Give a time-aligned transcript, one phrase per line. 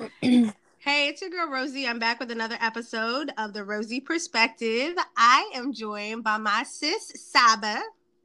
[0.22, 1.86] hey, it's your girl Rosie.
[1.86, 4.94] I'm back with another episode of the Rosey Perspective.
[5.16, 7.82] I am joined by my sis Saba.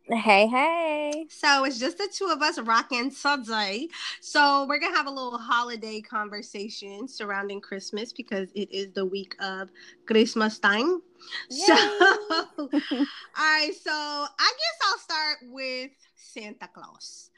[0.07, 1.25] Hey, hey.
[1.29, 3.89] So it's just the two of us rocking today.
[4.21, 9.35] So we're gonna have a little holiday conversation surrounding Christmas because it is the week
[9.42, 9.69] of
[10.05, 11.01] Christmas time.
[11.49, 11.65] Yay.
[11.65, 11.73] So
[12.57, 12.69] all
[13.37, 15.92] right, so I guess I'll start with
[16.36, 17.30] Santa Claus.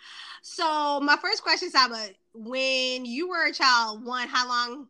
[0.41, 4.88] So my first question, Saba, when you were a child, one, how long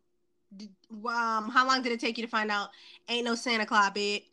[0.56, 0.70] did,
[1.06, 2.70] um how long did it take you to find out
[3.08, 4.24] ain't no Santa Claus, bitch?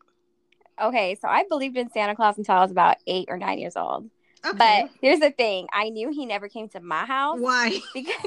[0.82, 3.76] Okay, so I believed in Santa Claus until I was about eight or nine years
[3.76, 4.10] old.
[4.46, 4.58] Okay.
[4.58, 7.40] But here's the thing: I knew he never came to my house.
[7.40, 7.80] Why?
[7.94, 8.16] Because,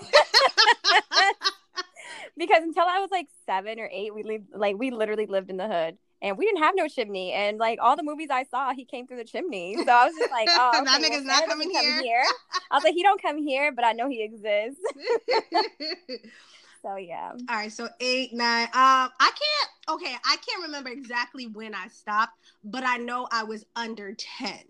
[2.39, 5.57] because until I was like seven or eight, we lived like we literally lived in
[5.57, 7.33] the hood, and we didn't have no chimney.
[7.33, 9.77] And like all the movies I saw, he came through the chimney.
[9.77, 12.03] So I was just like, oh, okay, that nigga's well, not coming here.
[12.03, 12.25] here.
[12.71, 14.81] I was like, he don't come here, but I know he exists.
[16.83, 17.33] So yeah.
[17.33, 17.73] All right.
[17.73, 18.65] So eight, nine.
[18.67, 19.97] Um, I can't.
[19.97, 24.61] Okay, I can't remember exactly when I stopped, but I know I was under ten.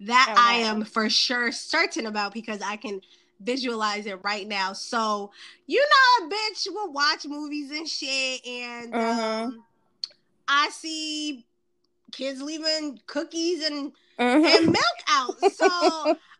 [0.00, 0.40] That okay.
[0.40, 3.00] I am for sure certain about because I can
[3.40, 4.72] visualize it right now.
[4.72, 5.30] So
[5.66, 9.20] you know, a bitch will watch movies and shit, and mm-hmm.
[9.20, 9.64] um,
[10.48, 11.46] I see
[12.12, 14.44] kids leaving cookies and mm-hmm.
[14.44, 15.36] and milk out.
[15.52, 15.68] So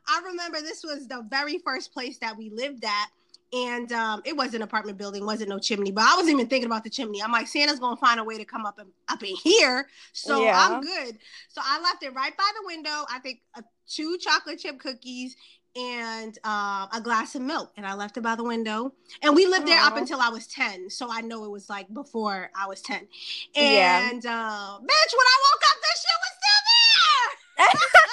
[0.08, 3.08] I remember this was the very first place that we lived at
[3.52, 5.90] and um, it was an apartment building, wasn't no chimney.
[5.90, 7.22] But I wasn't even thinking about the chimney.
[7.22, 10.44] I'm like, Santa's gonna find a way to come up and up in here, so
[10.44, 10.68] yeah.
[10.70, 11.18] I'm good.
[11.48, 13.04] So I left it right by the window.
[13.10, 15.36] I think uh, two chocolate chip cookies
[15.76, 18.92] and uh, a glass of milk, and I left it by the window.
[19.22, 19.70] And we lived Aww.
[19.70, 22.80] there up until I was ten, so I know it was like before I was
[22.80, 23.06] ten.
[23.54, 24.30] And yeah.
[24.30, 28.02] uh, bitch, when I woke up, this shit was still there.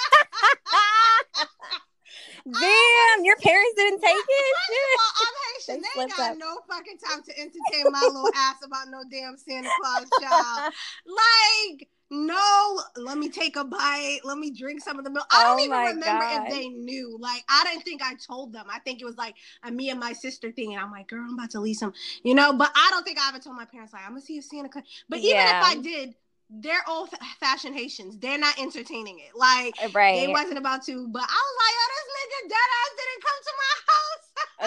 [2.44, 4.56] Damn, your parents didn't take it.
[4.98, 5.82] All, I'm Haitian.
[5.82, 6.38] They, they got up.
[6.38, 10.72] no fucking time to entertain my little ass about no damn Santa Claus child.
[11.06, 14.20] like, no, let me take a bite.
[14.24, 15.26] Let me drink some of the milk.
[15.30, 16.46] I don't oh even remember God.
[16.48, 17.16] if they knew.
[17.20, 18.66] Like, I didn't think I told them.
[18.70, 20.74] I think it was like a me and my sister thing.
[20.74, 21.92] And I'm like, girl, I'm about to leave some,
[22.24, 22.52] you know.
[22.52, 24.68] But I don't think I ever told my parents, like, I'm gonna see if Santa
[24.68, 24.84] Claus.
[25.08, 25.60] But even yeah.
[25.60, 26.14] if I did,
[26.50, 28.18] they're old fashioned Haitians.
[28.18, 29.36] They're not entertaining it.
[29.36, 30.20] Like right.
[30.20, 31.06] they wasn't about to.
[31.08, 32.70] But I was like, oh, this nigga dead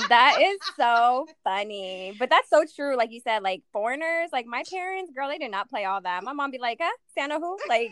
[0.10, 2.16] that is so funny.
[2.18, 2.96] But that's so true.
[2.96, 6.24] Like you said, like foreigners, like my parents, girl, they did not play all that.
[6.24, 7.58] My mom be like, huh, Santa who?
[7.68, 7.92] Like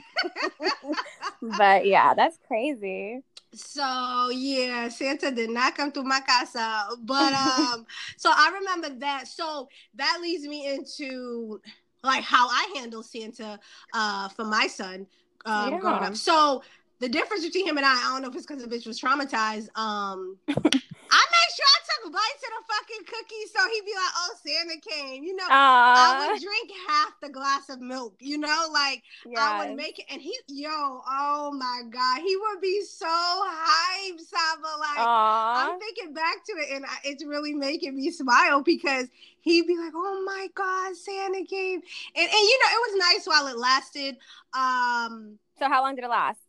[1.57, 3.21] but yeah, that's crazy.
[3.53, 6.87] So yeah, Santa did not come to my casa.
[7.01, 7.85] But um,
[8.17, 9.27] so I remember that.
[9.27, 11.61] So that leads me into
[12.03, 13.59] like how I handle Santa
[13.93, 15.07] uh, for my son
[15.45, 15.79] um, yeah.
[15.79, 16.15] growing up.
[16.15, 16.63] So
[16.99, 18.99] the difference between him and I, I don't know if it's because the bitch was
[19.01, 19.75] traumatized.
[19.77, 20.37] Um,
[21.11, 24.33] I made sure I took bites of the fucking cookie so he'd be like, "Oh,
[24.45, 25.47] Santa came." You know.
[25.49, 28.15] I would drink half the glass of milk.
[28.19, 29.37] You know, like yes.
[29.39, 34.21] I would make it, and he, yo, oh my god, he would be so hyped,
[34.21, 34.67] Saba.
[34.79, 34.97] Like.
[34.97, 39.07] I'm thinking back to it, and I, it's really making me smile because
[39.41, 41.81] he'd be like, "Oh my god, Santa came,"
[42.15, 44.17] and and you know, it was nice while it lasted.
[44.53, 46.39] Um, so how long did it last?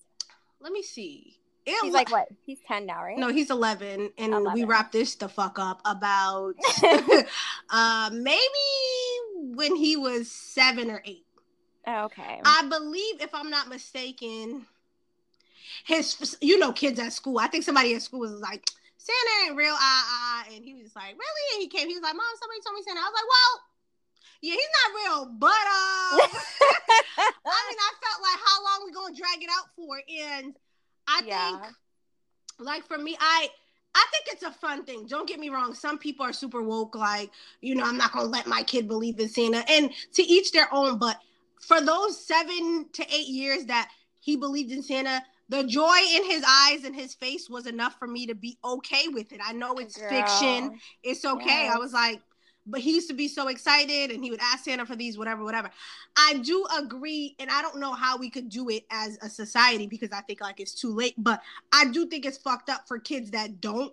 [0.60, 1.36] Let me see.
[1.64, 2.28] It he's like what?
[2.44, 3.16] He's ten now, right?
[3.16, 4.52] No, he's eleven, and 11.
[4.52, 6.54] we wrapped this the fuck up about
[7.70, 8.42] uh maybe
[9.54, 11.24] when he was seven or eight.
[11.86, 12.40] Okay.
[12.44, 14.66] I believe, if I'm not mistaken,
[15.84, 17.38] his you know kids at school.
[17.38, 18.68] I think somebody at school was like
[18.98, 21.88] Santa ain't real, ah ah, and he was like really, and he came.
[21.88, 23.00] He was like, Mom, somebody told me Santa.
[23.00, 23.62] I was like, well.
[24.44, 29.14] Yeah, he's not real, but uh, I mean, I felt like how long we gonna
[29.14, 30.56] drag it out for, and
[31.12, 31.60] I yeah.
[31.60, 31.74] think,
[32.58, 33.48] like for me, I
[33.94, 35.06] I think it's a fun thing.
[35.06, 35.74] Don't get me wrong.
[35.74, 37.30] Some people are super woke, like,
[37.60, 39.64] you know, I'm not gonna let my kid believe in Santa.
[39.70, 41.18] And to each their own, but
[41.60, 43.90] for those seven to eight years that
[44.20, 48.08] he believed in Santa, the joy in his eyes and his face was enough for
[48.08, 49.40] me to be okay with it.
[49.44, 50.08] I know it's Girl.
[50.08, 50.78] fiction.
[51.02, 51.64] It's okay.
[51.64, 51.74] Yes.
[51.74, 52.22] I was like,
[52.66, 55.44] but he used to be so excited and he would ask Santa for these, whatever,
[55.44, 55.70] whatever.
[56.16, 59.86] I do agree, and I don't know how we could do it as a society
[59.86, 61.42] because I think like it's too late, but
[61.72, 63.92] I do think it's fucked up for kids that don't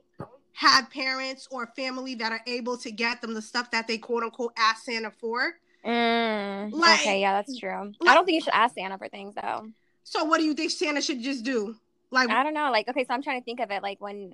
[0.53, 4.23] have parents or family that are able to get them the stuff that they quote
[4.23, 5.55] unquote ask Santa for.
[5.85, 7.93] Mm, like, okay, yeah, that's true.
[7.99, 9.67] Like, I don't think you should ask Santa for things though.
[10.03, 11.75] So what do you think Santa should just do?
[12.11, 12.71] Like I don't know.
[12.71, 14.33] Like okay, so I'm trying to think of it like when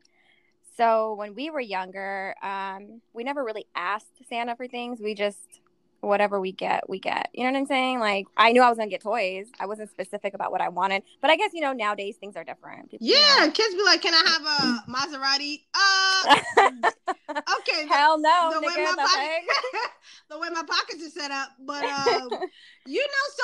[0.78, 5.00] so when we were younger, um, we never really asked Santa for things.
[5.00, 5.62] We just
[6.02, 7.30] whatever we get, we get.
[7.34, 8.00] You know what I'm saying?
[8.00, 9.48] Like I knew I was gonna get toys.
[9.60, 12.44] I wasn't specific about what I wanted, but I guess you know nowadays things are
[12.44, 12.92] different.
[12.92, 13.52] People, yeah, you know.
[13.52, 16.92] kids be like, "Can I have a Maserati?" Uh,
[17.60, 17.88] okay.
[17.90, 18.52] Hell no.
[18.54, 19.90] The, way my pocket,
[20.30, 22.30] the way my pockets are set up, but um,
[22.86, 23.44] you know, so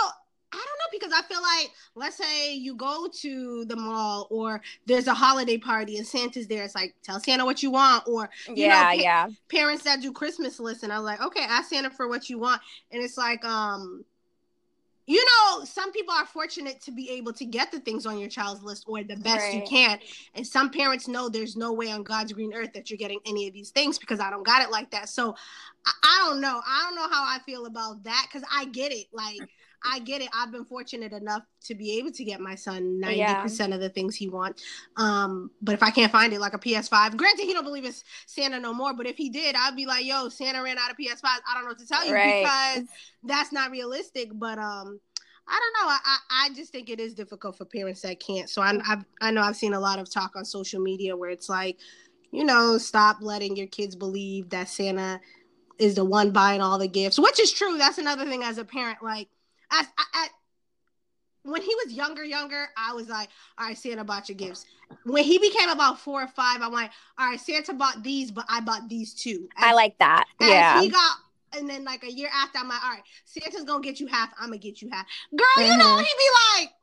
[0.53, 4.61] I don't know because I feel like let's say you go to the mall or
[4.85, 6.63] there's a holiday party and Santa's there.
[6.63, 9.27] It's like tell Santa what you want, or you yeah, know, pa- yeah.
[9.47, 12.61] Parents that do Christmas lists and I'm like, okay, ask Santa for what you want,
[12.91, 14.03] and it's like, um,
[15.07, 18.29] you know, some people are fortunate to be able to get the things on your
[18.29, 19.55] child's list or the best right.
[19.55, 19.99] you can,
[20.35, 23.47] and some parents know there's no way on God's green earth that you're getting any
[23.47, 25.07] of these things because I don't got it like that.
[25.07, 25.33] So
[25.85, 26.61] I, I don't know.
[26.67, 29.39] I don't know how I feel about that because I get it, like.
[29.83, 30.29] I get it.
[30.33, 33.45] I've been fortunate enough to be able to get my son 90% yeah.
[33.45, 34.63] of the things he wants.
[34.97, 38.03] Um, but if I can't find it, like a PS5, granted, he don't believe it's
[38.27, 40.97] Santa no more, but if he did, I'd be like, yo, Santa ran out of
[40.97, 41.23] PS5.
[41.23, 42.43] I don't know what to tell you right.
[42.43, 42.87] because
[43.23, 44.29] that's not realistic.
[44.33, 44.99] But um,
[45.47, 45.91] I don't know.
[45.91, 48.49] I, I just think it is difficult for parents that can't.
[48.49, 51.29] So I, I've, I know I've seen a lot of talk on social media where
[51.29, 51.77] it's like,
[52.31, 55.19] you know, stop letting your kids believe that Santa
[55.77, 57.77] is the one buying all the gifts, which is true.
[57.77, 58.99] That's another thing as a parent.
[59.01, 59.27] Like,
[59.71, 59.85] as
[60.15, 60.29] at,
[61.43, 64.65] when he was younger, younger, I was like, all right, Santa bought your gifts.
[65.05, 68.45] When he became about four or five, I'm like, all right, Santa bought these, but
[68.49, 69.47] I bought these too.
[69.57, 70.25] As, I like that.
[70.39, 70.81] yeah.
[70.81, 71.17] He got,
[71.57, 74.29] and then like a year after, I'm like, all right, Santa's gonna get you half.
[74.39, 75.05] I'm gonna get you half.
[75.35, 75.71] Girl, mm-hmm.
[75.71, 75.99] you know, mm-hmm.
[75.99, 76.73] he'd be like,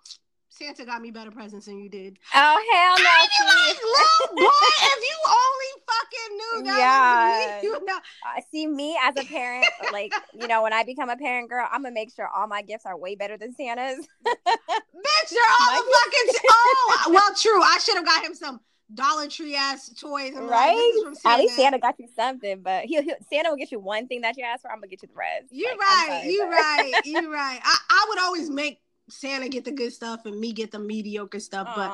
[0.58, 2.19] Santa got me better presents than you did.
[2.34, 3.08] Oh hell no!
[3.08, 4.50] I like, little boy,
[4.82, 7.62] if you only fucking knew that yeah.
[7.62, 7.96] you know.
[7.96, 11.66] Uh, see me as a parent, like you know, when I become a parent, girl,
[11.70, 14.05] I'm gonna make sure all my gifts are way better than Santa's.
[14.26, 16.40] Bitch, you're all the fucking.
[16.50, 17.62] oh, well, true.
[17.62, 18.61] I should have got him some
[18.93, 20.32] Dollar Tree ass toys.
[20.37, 21.02] I'm right?
[21.04, 24.22] Like, At least Santa got you something, but he'll Santa will get you one thing
[24.22, 24.72] that you asked for.
[24.72, 25.46] I'm gonna get you the rest.
[25.50, 26.22] You're like, right.
[26.26, 26.93] You're right.
[27.04, 27.61] You're right.
[27.62, 31.40] I, I would always make Santa get the good stuff and me get the mediocre
[31.40, 31.66] stuff.
[31.69, 31.75] Aww.
[31.76, 31.90] But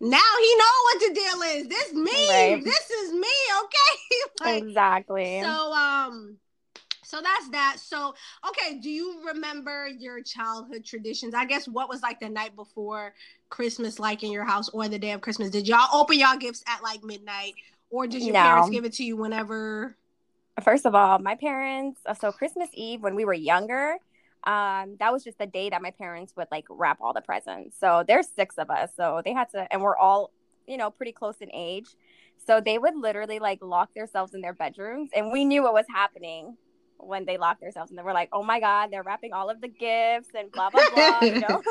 [0.00, 1.68] now he know what the deal is.
[1.68, 2.28] This me.
[2.28, 2.62] Right.
[2.64, 3.28] This is me.
[3.62, 4.20] Okay.
[4.44, 5.40] like, exactly.
[5.42, 6.36] So um.
[7.04, 7.76] So that's that.
[7.80, 8.14] So
[8.46, 11.32] okay, do you remember your childhood traditions?
[11.32, 13.14] I guess what was like the night before
[13.48, 15.48] Christmas like in your house or the day of Christmas?
[15.48, 17.54] Did y'all open y'all gifts at like midnight
[17.88, 18.40] or did your no.
[18.40, 19.96] parents give it to you whenever?
[20.62, 23.96] First of all, my parents, so Christmas Eve when we were younger,
[24.44, 27.76] um, that was just the day that my parents would like wrap all the presents.
[27.78, 28.90] So there's six of us.
[28.96, 30.30] So they had to, and we're all,
[30.66, 31.88] you know, pretty close in age.
[32.46, 35.86] So they would literally like lock themselves in their bedrooms, and we knew what was
[35.92, 36.56] happening
[36.98, 37.90] when they locked themselves.
[37.90, 40.70] And they were like, "Oh my god, they're wrapping all of the gifts and blah
[40.70, 41.62] blah blah." you know?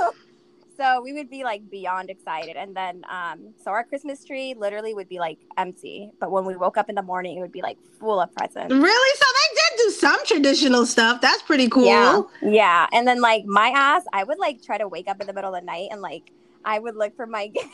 [0.78, 4.94] so we would be like beyond excited and then um so our christmas tree literally
[4.94, 7.62] would be like empty but when we woke up in the morning it would be
[7.62, 9.47] like full of presents really so they
[9.78, 14.24] do some traditional stuff that's pretty cool yeah yeah and then like my ass i
[14.24, 16.32] would like try to wake up in the middle of the night and like
[16.66, 17.50] I would look for my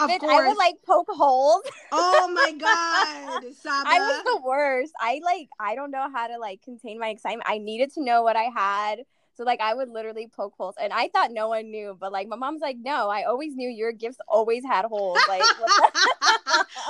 [0.00, 0.32] Of course.
[0.32, 1.62] I would like poke holes.
[1.92, 3.88] oh my god, Saba.
[3.88, 4.92] I was the worst.
[4.98, 7.48] I like I don't know how to like contain my excitement.
[7.48, 9.00] I needed to know what I had.
[9.36, 12.28] So like I would literally poke holes, and I thought no one knew, but like
[12.28, 15.18] my mom's like, no, I always knew your gifts always had holes.
[15.28, 15.42] Like,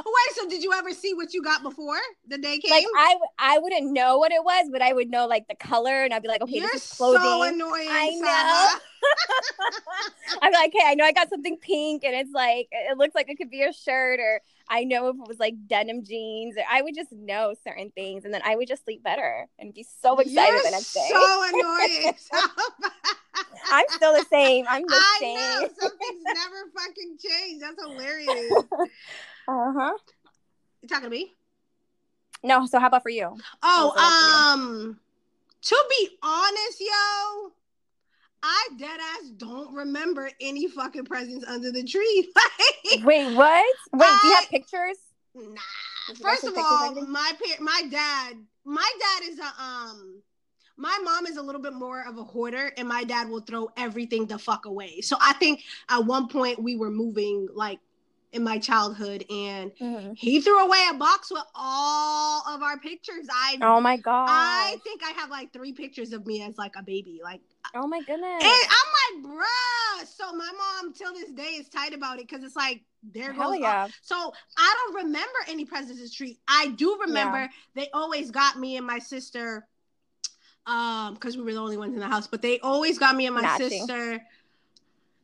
[0.07, 1.99] wait, so did you ever see what you got before
[2.29, 2.71] the day came?
[2.71, 6.05] Like I, I wouldn't know what it was, but I would know like the color,
[6.05, 7.23] and I'd be like, okay, You're this is clothing.
[7.23, 7.89] So annoying.
[7.91, 8.79] I know.
[10.43, 13.31] I'm like, hey, I know I got something pink, and it's like it looks like
[13.31, 16.83] it could be a shirt, or I know if it was like denim jeans, I
[16.83, 20.19] would just know certain things, and then I would just sleep better and be so
[20.19, 21.09] excited You're the next day.
[21.11, 22.15] So annoying.
[23.71, 24.65] I'm still the same.
[24.69, 25.35] I'm the I same.
[25.37, 25.69] Know.
[25.81, 27.61] Some things never fucking change.
[27.61, 28.53] That's hilarious.
[29.49, 29.93] uh huh.
[30.83, 31.35] You talking to me?
[32.43, 32.67] No.
[32.67, 33.37] So how about for you?
[33.63, 34.99] Oh, um,
[35.63, 37.53] to be honest, yo,
[38.47, 42.31] I dead ass don't remember any fucking presents under the tree.
[43.03, 43.77] Wait, what?
[43.95, 44.99] Wait, I, do you have pictures?
[45.35, 46.15] Nah.
[46.21, 48.37] First of all, my pa- my dad,
[48.67, 50.23] my dad is a um
[50.77, 53.71] my mom is a little bit more of a hoarder and my dad will throw
[53.79, 55.01] everything the fuck away.
[55.01, 57.79] So I think at one point we were moving like
[58.33, 60.13] in my childhood and mm-hmm.
[60.17, 63.27] he threw away a box with all of our pictures.
[63.33, 64.27] I Oh my god.
[64.29, 67.21] I think I have like three pictures of me as like a baby.
[67.23, 67.41] Like
[67.75, 68.43] Oh my goodness.
[68.43, 70.07] And I'm like, bruh.
[70.07, 73.53] So my mom till this day is tight about it because it's like there Hell
[73.53, 73.89] goes yeah.
[74.03, 76.39] So I don't remember any President's Tree.
[76.49, 77.49] I do remember yeah.
[77.75, 79.67] they always got me and my sister
[80.67, 83.27] um because we were the only ones in the house, but they always got me
[83.27, 83.71] and my Matching.
[83.71, 84.23] sister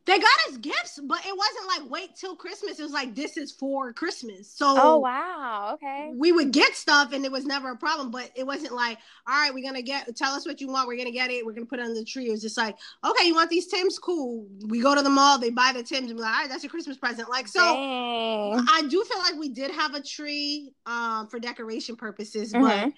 [0.05, 2.79] They got us gifts, but it wasn't like wait till Christmas.
[2.79, 4.51] It was like this is for Christmas.
[4.51, 6.11] So Oh wow, okay.
[6.15, 9.35] we would get stuff and it was never a problem, but it wasn't like, all
[9.35, 11.67] right, we're gonna get tell us what you want, we're gonna get it, we're gonna
[11.67, 12.27] put it under the tree.
[12.27, 13.99] It was just like, okay, you want these Tim's?
[13.99, 14.47] Cool.
[14.67, 16.63] We go to the mall, they buy the Tim's and be like, all right, that's
[16.63, 17.29] your Christmas present.
[17.29, 18.65] Like so Dang.
[18.69, 22.93] I do feel like we did have a tree um for decoration purposes, but Mhm.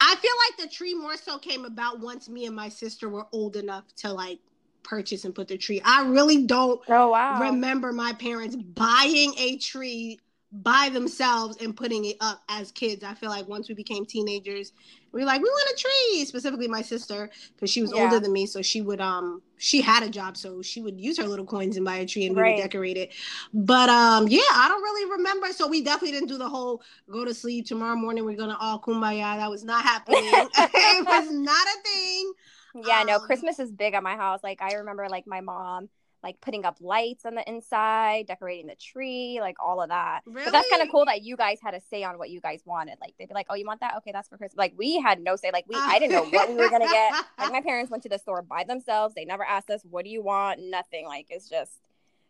[0.00, 3.26] I feel like the tree more so came about once me and my sister were
[3.32, 4.40] old enough to like
[4.84, 5.80] purchase and put the tree.
[5.84, 7.58] I really don't Oh wow.
[7.58, 10.18] remember my parents buying a tree
[10.54, 13.02] by themselves and putting it up as kids.
[13.02, 14.72] I feel like once we became teenagers,
[15.10, 16.24] we were like, we want a tree.
[16.26, 18.02] Specifically, my sister, because she was Yeah.
[18.02, 21.18] older than me, so she would um she had a job, so she would use
[21.18, 22.48] her little coins and buy a tree and we Right.
[22.48, 23.14] would decorate it.
[23.52, 25.48] But um yeah, I don't really remember.
[25.52, 28.24] So we definitely didn't do the whole go to sleep tomorrow morning.
[28.24, 29.36] We're gonna all kumbaya.
[29.38, 30.48] That was not happening.
[30.58, 32.32] it was not a thing.
[32.74, 34.40] Yeah, no, Um, Christmas is big at my house.
[34.42, 35.88] Like I remember like my mom
[36.22, 40.20] like putting up lights on the inside, decorating the tree, like all of that.
[40.24, 42.62] But that's kind of cool that you guys had a say on what you guys
[42.64, 42.96] wanted.
[43.00, 43.96] Like they'd be like, "Oh, you want that?
[43.98, 45.50] Okay, that's for Christmas." Like we had no say.
[45.52, 47.12] Like we, I didn't know what we were gonna get.
[47.38, 49.14] Like my parents went to the store by themselves.
[49.16, 51.06] They never asked us, "What do you want?" Nothing.
[51.06, 51.72] Like it's just,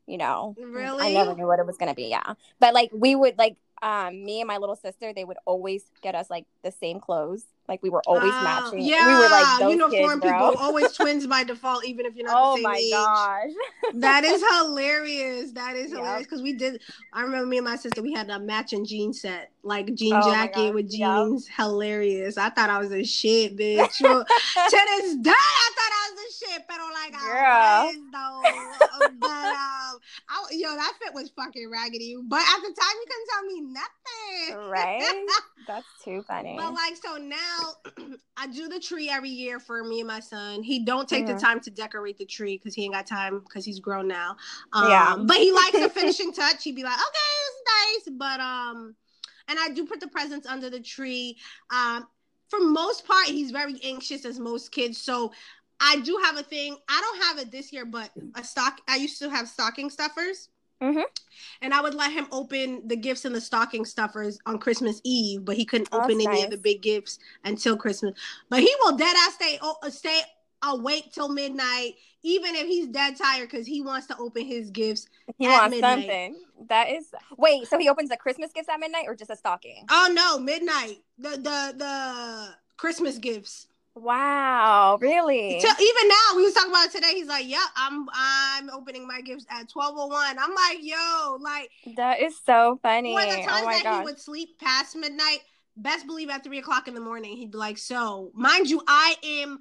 [0.06, 2.04] you know, really, I never knew what it was gonna be.
[2.08, 5.84] Yeah, but like we would like um me and my little sister, they would always
[6.00, 7.44] get us like the same clothes.
[7.68, 8.40] Like we were always Wow.
[8.64, 8.80] matching.
[8.80, 12.26] Yeah, we were like those uniform kids, people, always twins by default, even if you're
[12.26, 12.90] not oh the same my age.
[12.90, 13.50] gosh.
[13.94, 15.52] That is hilarious.
[15.52, 15.98] That is Yep.
[15.98, 16.80] hilarious because we did.
[17.12, 18.02] I remember me and my sister.
[18.02, 21.10] We had a matching jean set, like jean Oh jacket with yep.
[21.10, 21.48] jeans.
[21.56, 22.36] Hilarious.
[22.36, 23.98] I thought I was a shit, bitch.
[23.98, 24.24] To
[24.70, 27.30] this day, I thought I was a shit, but like Girl.
[27.30, 29.08] I was though.
[29.20, 32.16] but um, I, yo, that fit was fucking raggedy.
[32.22, 34.70] But at the time, you couldn't tell me nothing.
[34.70, 35.26] Right?
[35.66, 36.56] That's too funny.
[36.58, 37.51] But like so now
[38.36, 40.62] I do the tree every year for me and my son.
[40.62, 41.34] He don't take Mhm.
[41.34, 44.36] the time to decorate the tree because he ain't got time because he's grown now.
[44.72, 45.16] Um, Yeah.
[45.26, 46.64] But he likes the finishing touch.
[46.64, 48.14] He'd be like, okay, it's nice.
[48.16, 48.96] But um,
[49.48, 51.38] and I do put the presents under the tree.
[51.70, 52.06] Um,
[52.48, 54.98] for most part, he's very anxious as most kids.
[54.98, 55.32] So
[55.80, 56.76] I do have a thing.
[56.88, 58.80] I don't have it this year, but a stock.
[58.88, 60.48] I used to have stocking stuffers.
[60.82, 61.04] Mhm.
[61.62, 65.44] And I would let him open the gifts and the stocking stuffers on Christmas Eve,
[65.44, 68.14] but he couldn't Oh, open any of the big gifts until Christmas.
[68.50, 70.20] But he will dead ass stay uh, stay
[70.64, 75.06] awake till midnight, even if he's dead tired, because he wants to open his gifts.
[75.38, 75.96] he at wants midnight.
[76.06, 76.42] something.
[76.68, 79.86] That is wait, so he opens the Christmas gifts at midnight or just a stocking?
[79.90, 80.98] Oh no, midnight.
[81.18, 83.68] The the the Christmas gifts.
[83.94, 85.58] Wow, really?
[85.60, 87.12] Till, even now, we was talking about it today.
[87.14, 91.36] He's like, "Yep, I'm I'm opening my gifts at twelve oh one." I'm like, "Yo,
[91.40, 93.12] like." that is so funny.
[93.12, 95.40] Or the times Oh that he would sleep past midnight,
[95.76, 99.16] best believe at three o'clock in the morning, he'd be like, So, mind you, I
[99.24, 99.58] am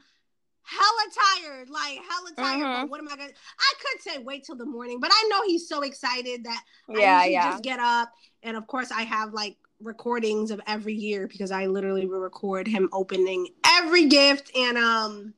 [0.63, 2.67] hella tired, like hella tired.
[2.67, 2.81] Mhm.
[2.81, 5.41] But what am I gonna I could say wait till the morning, but I know
[5.45, 7.51] he's so excited that Yeah, I usually yeah.
[7.51, 8.11] just get up.
[8.43, 12.67] And of course I have like recordings of every year because I literally will record
[12.67, 15.33] him opening every gift and um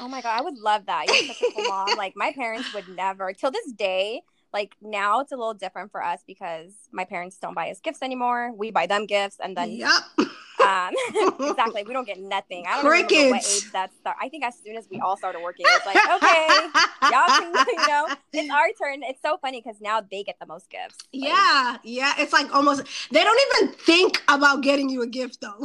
[0.00, 1.06] Oh my god, I would love that.
[1.06, 1.86] You're such a cool mom.
[1.96, 3.32] Like my parents would never.
[3.32, 4.22] Till this day,
[4.52, 8.02] like now it's a little different for us because my parents don't buy us gifts
[8.02, 8.52] anymore.
[8.52, 10.02] We buy them gifts, and then Yup.
[10.64, 10.94] um,
[11.50, 12.64] exactly, we don't get nothing.
[12.68, 14.16] I don't remember what age that start.
[14.20, 16.48] I think as soon as we all started working, it's like okay,
[17.10, 19.02] y'all can, you know, it's our turn.
[19.02, 20.96] It's so funny because now they get the most gifts.
[21.12, 22.14] Like, Yeah, yeah.
[22.18, 25.58] It's like almost they don't even think about getting you a gift though.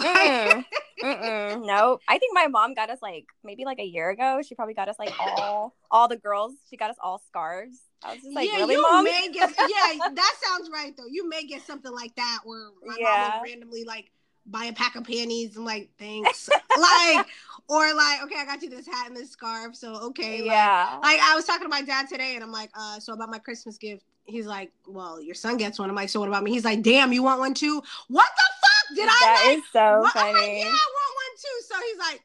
[1.04, 1.66] Mm-mm.
[1.66, 2.02] Nope.
[2.08, 4.42] I think my mom got us like maybe like a year ago.
[4.46, 6.54] She probably got us like all all the girls.
[6.70, 7.78] She got us all scarves.
[8.04, 9.04] I was just like, yeah, really, you mom?
[9.04, 11.08] may get yeah, that sounds right though.
[11.10, 13.40] You may get something like that where my mom Yeah.
[13.42, 14.12] would randomly like
[14.50, 16.50] buy a pack of panties and like thanks.
[16.80, 17.28] like
[17.68, 19.76] or like, okay, I got you this hat and this scarf.
[19.76, 20.44] So okay.
[20.46, 21.00] Yeah.
[21.02, 23.40] like I was talking to my dad today and I'm like, uh, so about my
[23.40, 24.04] Christmas gift.
[24.26, 25.90] He's like, Well, your son gets one.
[25.90, 26.52] I'm like, so what about me?
[26.52, 27.82] He's like, damn, you want one too?
[28.10, 28.96] What the fuck?
[28.96, 30.16] Did I That like is so what?
[30.16, 30.60] I'm like, funny.
[30.60, 31.62] yeah, I want one too.
[31.68, 32.22] So he's like,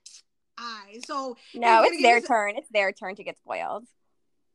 [0.58, 1.06] all right.
[1.06, 2.56] So no, it's their turn.
[2.56, 3.84] It's their turn to get spoiled.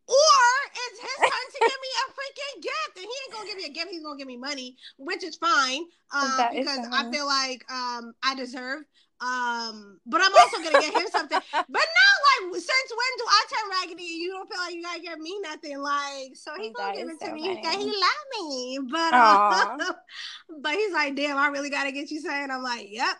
[0.09, 3.57] Or it's his turn to give me a freaking gift, and he ain't gonna give
[3.57, 3.91] me a gift.
[3.91, 7.63] He's gonna give me money, which is fine, um, is because so I feel like
[7.71, 8.81] um, I deserve.
[9.21, 11.39] Um, but I'm also gonna get him something.
[11.51, 14.81] But now, like, since when do I turn raggedy and you don't feel like you
[14.81, 15.77] gotta give me nothing?
[15.79, 18.79] Like, so he gonna That give it to me because he love me.
[18.89, 19.93] But uh,
[20.61, 22.49] but he's like, damn, I really gotta get you something.
[22.49, 23.15] I'm like, yep.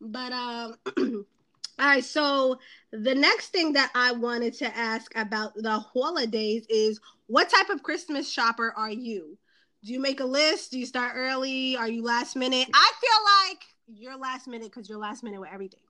[0.00, 0.74] But um.
[1.78, 2.58] All right, so
[2.92, 7.82] the next thing that I wanted to ask about the holidays is what type of
[7.82, 9.36] Christmas shopper are you?
[9.84, 10.70] Do you make a list?
[10.70, 11.76] Do you start early?
[11.76, 12.68] Are you last minute?
[12.72, 13.64] I feel like
[14.00, 15.80] you're last minute because you're last minute with everything.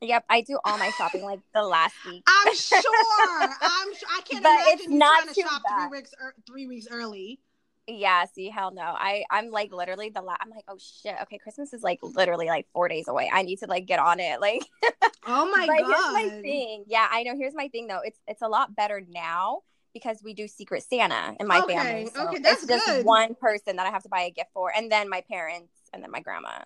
[0.00, 2.22] Yep, I do all my shopping like the last week.
[2.26, 2.80] I'm sure.
[2.80, 4.08] I'm sure.
[4.10, 5.88] I can't But imagine it's you not trying to shop bad.
[5.88, 7.40] three weeks er, three weeks early.
[7.88, 8.82] Yeah, see, hell no.
[8.82, 10.40] I I'm like literally the last.
[10.42, 11.14] I'm like, oh shit.
[11.22, 13.30] Okay, Christmas is like literally like four days away.
[13.32, 14.40] I need to like get on it.
[14.46, 14.62] Like,
[15.28, 15.86] Oh my but god.
[15.88, 16.84] here's my thing.
[16.88, 17.34] Yeah, I know.
[17.36, 18.00] Here's my thing though.
[18.04, 19.60] It's it's a lot better now
[19.94, 22.10] because we do Secret Santa in my Okay, family.
[22.14, 23.04] So okay, that's it's just good.
[23.04, 26.02] one person that I have to buy a gift for, and then my parents, and
[26.02, 26.58] then my grandma.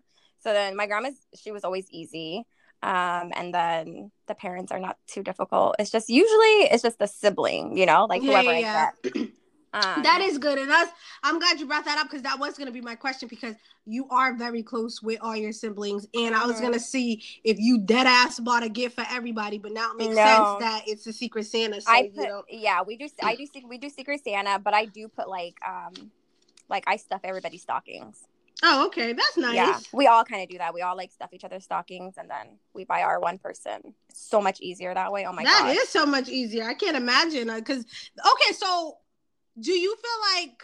[0.42, 2.44] So then my grandma's she was always easy.
[2.82, 5.76] Um, and then the parents are not too difficult.
[5.78, 9.28] It's just usually it's just the sibling, you know, like Yeah, whoever yeah, I get.
[9.72, 10.90] Um, That is good, and that's.
[11.22, 13.54] I'm glad you brought that up because that was going to be my question because
[13.86, 16.60] you are very close with all your siblings, and I was Mhm.
[16.60, 19.96] going to see if you dead ass bought a gift for everybody, but now it
[19.96, 20.22] makes No.
[20.24, 21.80] sense that it's a Secret Santa.
[21.80, 24.86] So I you put yeah, we do I do we do Secret Santa, but I
[24.86, 26.10] do put like um
[26.68, 28.24] like I stuff everybody's stockings.
[28.62, 29.54] oh, okay, that's nice.
[29.56, 30.74] Yeah, we all kind of do that.
[30.74, 33.94] We all like stuff each other's stockings, and then we buy our one person.
[34.08, 35.26] It's so much easier that way.
[35.26, 35.52] Oh my god.
[35.66, 36.64] That is so much easier.
[36.64, 37.84] I can't imagine because
[38.18, 38.98] okay, so
[39.58, 40.62] do you feel like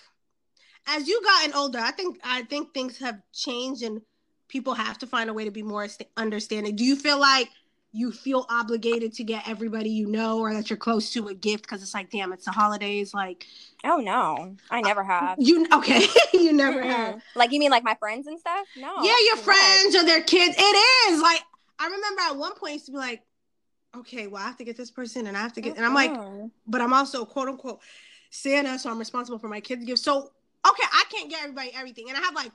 [0.87, 4.00] as you gotten older, I think I think things have changed and
[4.49, 6.76] people have to find a way to be more understanding.
[6.76, 7.49] Do you feel like
[7.93, 11.64] you feel obligated to get everybody you know or that you're close to a gift
[11.64, 13.14] because it's like, damn, it's the holidays.
[13.14, 13.47] Like
[13.85, 15.37] Oh no, I never uh, have.
[15.40, 17.16] you, okay, you never have.
[17.16, 17.23] Mm-mm.
[17.35, 18.66] Like you mean like my friends and stuff?
[18.76, 18.95] No.
[19.02, 20.57] yeah, your friends or their kids.
[20.59, 21.43] It is like
[21.78, 23.23] I remember at one point used to be like,
[23.97, 25.95] okay, well I have to get this person and I have to get, and I'm
[25.95, 26.14] like,
[26.66, 27.81] but I'm also quote unquote
[28.37, 30.02] Santa, so I'm responsible for my kids' gifts.
[30.02, 30.19] So
[30.69, 32.52] okay, I can't get everybody everything, and I have like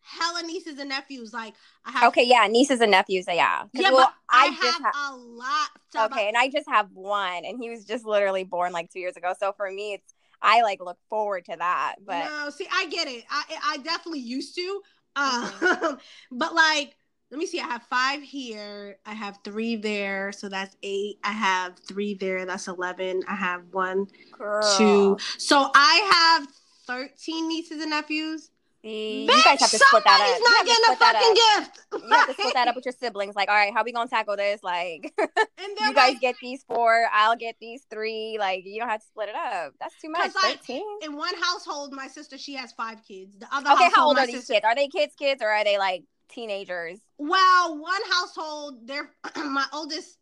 [0.00, 1.32] hella nieces and nephews.
[1.32, 3.24] Like I have okay, yeah, nieces and nephews.
[3.28, 5.68] Yeah, yeah, well, but I, just have ha- a lot.
[5.96, 9.16] Okay, and I just have one, and he was just literally born like two years
[9.16, 9.34] ago.
[9.38, 11.96] So for me, it's I like look forward to that.
[12.04, 13.24] But no, see, I get it.
[13.30, 14.80] I I definitely used to.
[15.16, 15.94] Um, Mm-hmm.
[16.32, 16.96] but like,
[17.34, 17.58] let me see.
[17.58, 18.96] I have five here.
[19.04, 21.18] I have three there, so that's eight.
[21.24, 22.46] I have three there.
[22.46, 23.22] That's eleven.
[23.28, 25.18] I have one, girl, two.
[25.38, 26.48] So I have
[26.86, 28.52] thirteen nieces and nephews.
[28.84, 30.38] see, you guys have to split that up.
[30.38, 31.80] You not getting a fucking gift.
[32.08, 33.34] You have to split that up with your siblings.
[33.34, 34.62] Like, all right, how we gonna tackle this?
[34.62, 38.36] Like, And you guys like, get these four, I'll get these three.
[38.38, 39.72] Like, you don't have to split it up.
[39.80, 40.32] That's too much.
[40.40, 40.84] like, Thirteen.
[41.02, 43.36] in one household, my sister she has five kids.
[43.38, 44.64] The other Okay, household, how old my are these sister, kids?
[44.64, 46.98] Are they kids, kids, or are they like teenagers?
[47.18, 50.18] Well, one household, they're my oldest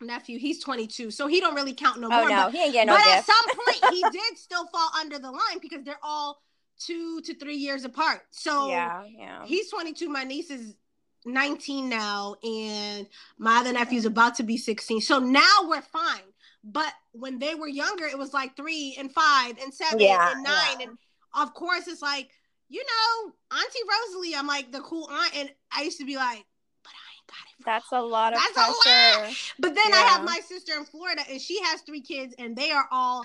[0.00, 0.38] nephew.
[0.38, 2.28] He's 22, so he don't really count no Oh more.
[2.28, 5.18] no, But, he ain't getting no but at some point, he did still fall under
[5.18, 6.40] the line because they're all
[6.78, 8.20] two to three years apart.
[8.30, 9.44] So yeah, yeah.
[9.44, 10.08] he's 22.
[10.08, 10.74] My niece is
[11.26, 13.06] 19 now, and
[13.38, 15.00] my other nephew's about to be 16.
[15.00, 16.22] So now we're fine.
[16.64, 20.42] But when they were younger, it was like three and five and seven Yeah, and
[20.42, 20.80] nine.
[20.80, 20.86] yeah.
[20.88, 20.98] And
[21.34, 22.30] of course, it's like,
[22.68, 25.32] you know, Auntie Rosalie, I'm like the cool aunt.
[25.36, 26.44] And I used to be like,
[26.84, 27.62] but I ain't got it.
[27.62, 28.76] for That's her." a lot of That's a lot.
[28.82, 29.36] pressure.
[29.58, 32.70] But then I have my sister in Florida, and she has three kids, and they
[32.70, 33.24] are all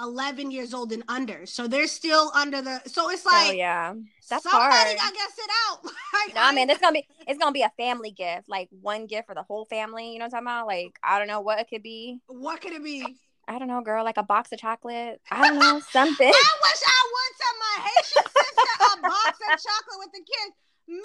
[0.00, 1.46] 11 years old and under.
[1.46, 2.80] So they're still under the.
[2.86, 3.94] So it's like, oh yeah.
[4.30, 4.96] That's somebody hard.
[4.98, 5.84] got to sit out.
[5.84, 9.06] like, Nah, I- man, it's gonna be it's gonna be a family gift, like one
[9.06, 10.12] gift for the whole family.
[10.12, 10.66] You know what I'm talking about?
[10.66, 12.20] Like I don't know what it could be.
[12.28, 13.16] What could it be?
[13.48, 15.20] I don't know, girl, like a box of chocolate.
[15.30, 16.28] I don't know, something.
[16.34, 20.56] I wish I would tell my Haitian sister a box of chocolate with the kids.
[20.88, 21.00] Man,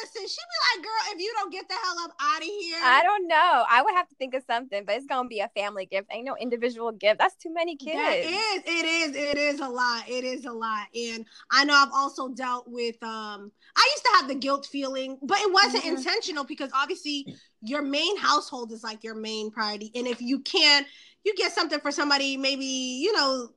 [0.00, 2.78] listen, she be like, girl, if you don't get the hell up out of here.
[2.82, 3.64] I don't know.
[3.68, 6.06] I would have to think of something, but it's gonna be a family gift.
[6.12, 7.18] Ain't no individual gift.
[7.18, 7.96] That's too many kids.
[7.96, 10.08] That is, it is, it is a lot.
[10.08, 10.86] It is a lot.
[10.94, 15.18] And I know I've also dealt with um I used to have the guilt feeling,
[15.20, 15.96] but it wasn't Mhm.
[15.96, 17.26] intentional because obviously
[17.60, 19.90] your main household is like your main priority.
[19.96, 20.86] And if you can
[21.24, 23.48] you get something for somebody, maybe, you know,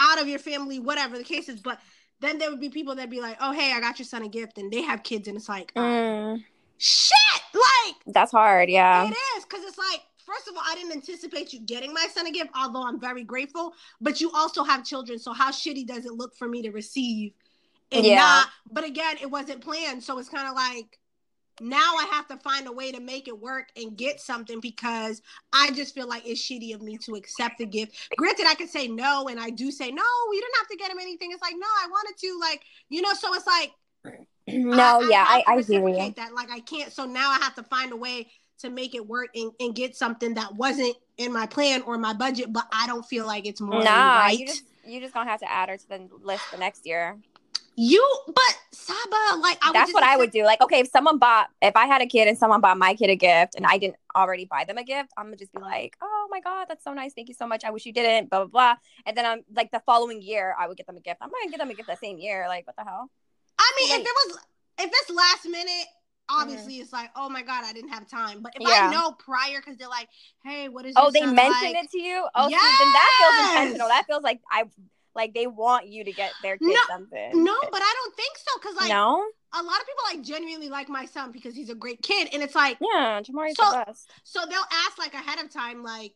[0.00, 1.78] out of your family, whatever the case is, but
[2.20, 4.28] then there would be people that'd be like, Oh, hey, I got your son a
[4.28, 6.44] gift, and they have kids, and it's like, uh, Mm,
[6.78, 8.68] shit, like that's hard.
[8.70, 9.06] Yeah.
[9.08, 12.26] it is because it's like, first of all, I didn't anticipate you getting my son
[12.26, 13.72] a gift, although I'm very grateful.
[14.00, 17.32] But you also have children, so how shitty does it look for me to receive
[17.90, 18.16] and Yeah.
[18.16, 18.48] not?
[18.70, 20.99] But again, it wasn't planned, so it's kind of like
[21.60, 25.22] now I have to find a way to make it work and get something because
[25.52, 27.96] I just feel like it's shitty of me to accept the gift.
[28.16, 30.02] Granted, I could say no, and I do say no.
[30.32, 31.30] You didn't have to get him anything.
[31.32, 33.12] It's like no, I wanted to, like you know.
[33.14, 33.72] So it's like
[34.48, 36.14] no, yeah, I, have to I hear you.
[36.16, 36.32] that.
[36.34, 36.92] Like I can't.
[36.92, 38.28] So now I have to find a way
[38.60, 42.12] to make it work and, and get something that wasn't in my plan or my
[42.12, 44.38] budget, but I don't feel like it's more Nah, right.
[44.38, 47.18] you just you just gonna have to add her to the list the next year.
[47.82, 50.44] You, but Saba, like I That's what I would do.
[50.44, 53.08] Like, okay, if someone bought, if I had a kid and someone bought my kid
[53.08, 55.96] a gift and I didn't already buy them a gift, I'm gonna just be like,
[56.02, 57.14] oh my god, that's so nice.
[57.14, 57.64] Thank you so much.
[57.64, 58.28] I wish you didn't.
[58.28, 58.74] Blah blah blah.
[59.06, 61.20] And then I'm like the following year, I would get them a gift.
[61.22, 62.44] I'm gonna get them a gift the same year.
[62.48, 63.10] Like, what the hell?
[63.58, 64.38] I mean, if it was,
[64.80, 66.42] if it's last minute, mm-hmm.
[66.42, 68.42] obviously it's like, oh my god, I didn't have time.
[68.42, 68.88] But if Yeah.
[68.88, 70.10] I know prior, because they're like,
[70.44, 70.92] hey, what is?
[70.98, 71.76] Oh, they mentioned like?
[71.84, 72.28] it to you.
[72.34, 73.88] Oh, see, then that feels intentional.
[73.88, 74.64] That feels like I
[75.14, 77.44] like they want you to get their kid No, something.
[77.44, 78.58] No, but I don't think so.
[78.60, 81.74] Because like no, a lot of people like genuinely like my son because he's a
[81.74, 84.10] great kid, and it's like yeah, Jamari's So- the best.
[84.24, 86.14] so they'll ask like ahead of time like.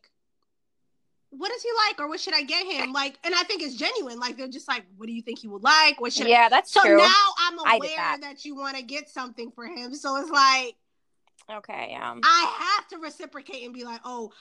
[1.31, 2.93] What is he like, or what should I get him?
[2.93, 4.19] Like, and I think it's genuine.
[4.21, 5.99] Like, they're just like, "What do you think he would like?
[5.99, 6.95] What should?" I-" Yeah, that's So true.
[6.97, 8.19] now I'm aware that.
[8.21, 8.45] that.
[8.45, 9.93] you want to get something for him.
[9.95, 10.75] So it's like
[11.51, 12.15] okay, yeah.
[12.23, 14.31] I have to reciprocate and be like, "Oh,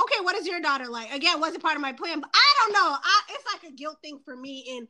[0.00, 2.72] okay, what is your daughter like?" Again, wasn't part of my plan, but I don't
[2.72, 2.96] know.
[3.02, 4.76] I, it's like a guilt thing for me.
[4.76, 4.88] And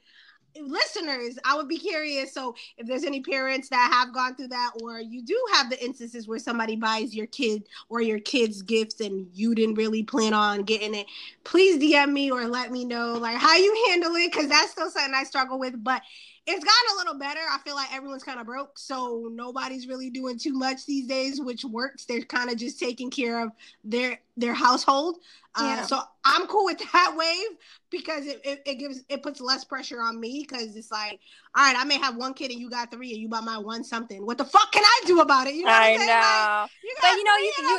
[0.61, 2.33] listeners, I would be curious.
[2.33, 5.83] So if there's any parents that have gone through that, or you do have the
[5.83, 10.35] instances where somebody buys your kid or your kids gifts and you didn't really plan
[10.35, 11.07] on getting it,
[11.45, 14.91] please DM me or let me know like how you handle it because that's still
[14.91, 15.83] something I struggle with.
[15.83, 16.03] But
[16.51, 17.41] it's gotten a little better.
[17.51, 21.41] I feel like everyone's kind of broke, so nobody's really doing too much these days,
[21.41, 22.07] which works.
[22.07, 23.53] They're kind of just taking care of
[23.85, 25.19] their their household.
[25.55, 27.59] Uh, So I'm cool with that wave
[27.91, 31.19] because it, it, it gives it puts less pressure on me because it's like,
[31.57, 33.59] all right, I may have one kid and you got three and you bought my
[33.59, 34.25] one something.
[34.25, 35.55] What the fuck can I do about it?
[35.55, 35.99] You know what I I'm?
[35.99, 36.67] Like, know.
[36.85, 37.79] you But you know, you- you-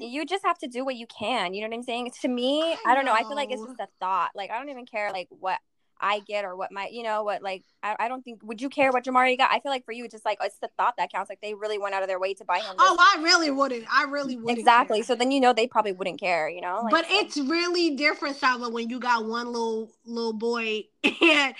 [0.00, 1.54] you- You just have to do what you can.
[1.54, 2.10] You know what I'm saying?
[2.22, 3.12] To me, I I, don't know.
[3.12, 4.30] I feel like it's just a thought.
[4.34, 5.58] Like I don't even care like what
[6.00, 8.68] I get or what my you know what like I, I don't think would you
[8.68, 9.50] care what Jamari got?
[9.52, 11.28] I feel like for you it's just like it's the thought that counts.
[11.28, 12.74] Like they really went out of their way to buy him.
[12.78, 12.96] Oh.
[13.00, 13.84] I really wouldn't.
[13.92, 14.58] I really wouldn't.
[14.58, 14.98] exactly.
[14.98, 15.04] care.
[15.04, 16.48] So then you know they probably wouldn't care.
[16.48, 16.80] You know.
[16.84, 21.54] Like, but it's really different, Saba, when you got one little little boy and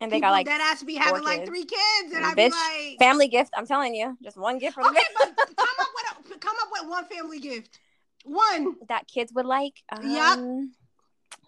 [0.00, 2.24] and they people got like that has to be having four like three kids, and
[2.24, 3.52] Mm, I'd be like, family gift.
[3.56, 5.88] I'm telling you, just one gift for the okay, but come up
[6.26, 7.78] with a, come up with one family gift,
[8.24, 8.76] one.
[8.88, 9.74] that kids would like.
[9.90, 10.72] Um,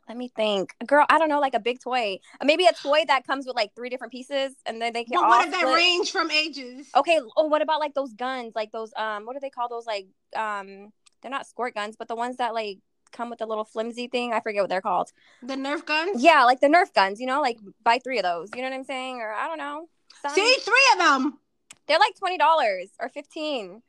[0.09, 1.05] Let me think, girl.
[1.09, 3.89] I don't know, like a big toy, maybe a toy that comes with like three
[3.89, 6.89] different pieces, and then they can But what if they range from ages?
[6.95, 7.21] Okay.
[7.37, 8.53] Oh, what about like those guns?
[8.55, 9.85] Like those um, what do they call those?
[9.85, 10.93] Like um,
[11.23, 12.79] they're not squirt guns, but the ones that like
[13.13, 14.33] come with the little flimsy thing.
[14.33, 15.11] I forget what they're called.
[15.43, 16.23] The Nerf guns.
[16.23, 17.19] Yeah, like the Nerf guns.
[17.19, 18.51] You know, like buy three of those.
[18.55, 19.17] You know what I'm saying?
[19.21, 19.89] Or I don't know.
[20.23, 21.39] Some- See, three of them.
[21.89, 23.83] they're like twenty dollars or fifteen.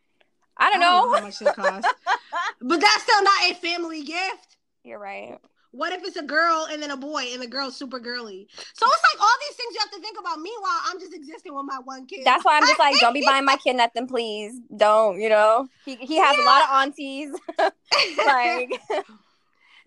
[0.57, 1.21] I don't how know.
[1.21, 1.93] much it costs.
[2.61, 4.57] but that's still not a family gift.
[4.83, 5.37] You're right.
[5.77, 8.47] What if it's a girl and then a boy and the girl's super girly?
[8.73, 10.39] So it's like all these things you have to think about.
[10.39, 12.21] Meanwhile, I'm just existing with my one kid.
[12.25, 14.59] That's why I'm just like, don't be buying my kid nothing, please.
[14.75, 15.21] Don't.
[15.21, 17.29] You know, he he has a lot of aunties.
[18.25, 18.81] like,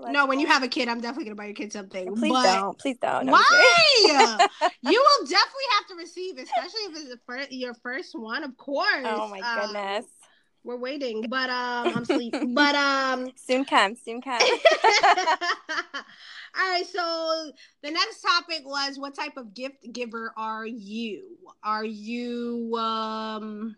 [0.13, 2.15] no, when you have a kid, I'm definitely gonna buy your kid something.
[2.15, 3.27] please but don't, please don't.
[3.27, 4.49] No, Why?
[4.83, 8.57] you will definitely have to receive, especially if it's the first, your first one, of
[8.57, 8.87] course.
[9.05, 10.07] Oh my Um, goodness.
[10.65, 12.55] We're waiting, but um, I'm sleeping.
[12.55, 14.41] but um, Soon come, soon come.
[14.41, 14.49] all
[16.59, 16.85] right.
[16.87, 21.39] So the next topic was what type of gift giver are you?
[21.63, 23.77] Are you um?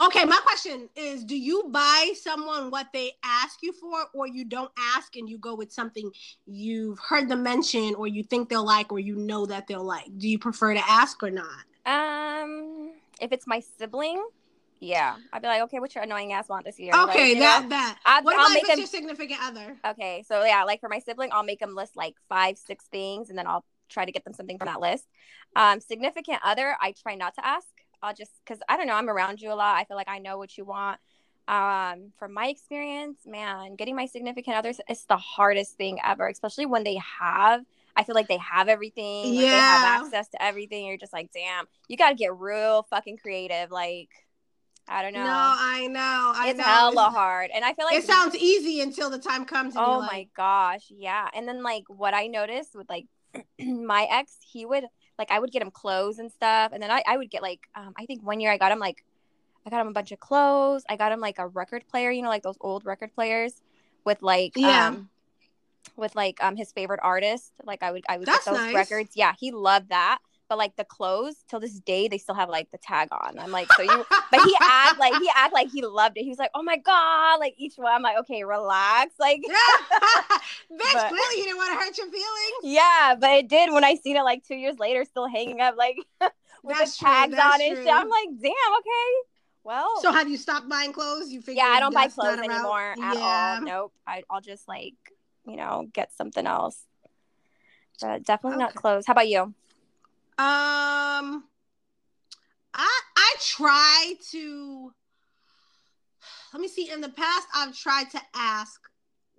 [0.00, 4.44] Okay, my question is do you buy someone what they ask you for or you
[4.44, 6.10] don't ask and you go with something
[6.46, 10.06] you've heard them mention or you think they'll like or you know that they'll like?
[10.18, 11.46] Do you prefer to ask or not?
[11.84, 14.24] Um, if it's my sibling,
[14.82, 16.92] yeah, I'd be like, okay, what's your annoying ass want this year?
[17.04, 17.68] Okay, you that know?
[17.70, 17.98] that.
[18.04, 19.76] I- what I'll about if make it's them- your significant other?
[19.86, 23.30] Okay, so yeah, like for my sibling, I'll make them list like five, six things,
[23.30, 25.06] and then I'll try to get them something from that list.
[25.54, 27.68] Um, significant other, I try not to ask.
[28.02, 29.76] I'll just because I don't know, I'm around you a lot.
[29.76, 30.98] I feel like I know what you want.
[31.48, 36.66] Um, from my experience, man, getting my significant others is the hardest thing ever, especially
[36.66, 37.64] when they have.
[37.94, 39.34] I feel like they have everything.
[39.34, 39.60] like, they Yeah.
[39.78, 40.86] have access to everything.
[40.86, 43.70] You're just like, damn, you got to get real fucking creative.
[43.70, 44.08] Like,
[44.88, 45.24] I don't know.
[45.24, 46.32] No, I know.
[46.34, 46.64] I it's know.
[46.64, 49.74] hella It's- hard, and I feel like it sounds easy until the time comes.
[49.76, 51.28] Oh my like, gosh, yeah.
[51.34, 53.06] And then like what I noticed with like
[53.60, 54.84] my ex, he would
[55.18, 57.60] like I would get him clothes and stuff, and then I I would get like
[57.74, 59.04] um I think one year I got him like
[59.64, 60.82] I got him a bunch of clothes.
[60.88, 63.62] I got him like a record player, you know, like those old record players
[64.04, 64.88] with like Yeah.
[64.88, 65.08] um
[65.96, 67.52] with like um his favorite artist.
[67.64, 68.74] Like I would I would That's get those nice.
[68.74, 69.10] records.
[69.14, 70.18] Yeah, he loved that.
[70.52, 73.38] But like the clothes till this day they still have like the tag on.
[73.38, 76.24] I'm like, so you but he act like he act like he loved it.
[76.24, 80.92] He was like, "Oh my god!" Like each one, I'm like, "Okay, relax." Like, Bitch,
[80.92, 82.64] But- clearly you didn't want to hurt your feelings.
[82.64, 85.74] yeah, but it did when I seen it like two years later, still hanging up
[85.78, 85.96] like
[86.62, 87.68] with That's the tags that's on it.
[87.72, 87.94] and shit.
[87.94, 89.28] I'm like, "Damn, okay."
[89.64, 91.30] Well, So have you stopped buying clothes?
[91.32, 93.56] You figure yeah, I don't buy clothes anymore at yeah.
[93.58, 93.62] all.
[93.64, 93.92] Nope.
[94.06, 94.96] I, I'll just like,
[95.46, 96.78] you know, get something else.
[98.02, 99.06] But definitely not clothes.
[99.06, 99.54] How about you?
[100.42, 101.44] Um,
[102.74, 104.92] I I try to.
[106.52, 106.90] Let me see.
[106.90, 108.80] In the past, I've tried to ask,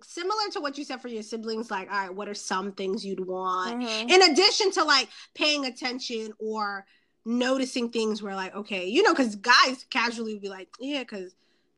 [0.02, 1.70] similar to what you said for your siblings.
[1.70, 3.80] Like, all right, what are some things you'd want?
[3.80, 4.10] Mhm.
[4.10, 6.86] in addition to like paying attention or
[7.24, 11.34] noticing things where like, okay, you know, because guys casually be like, yeah, because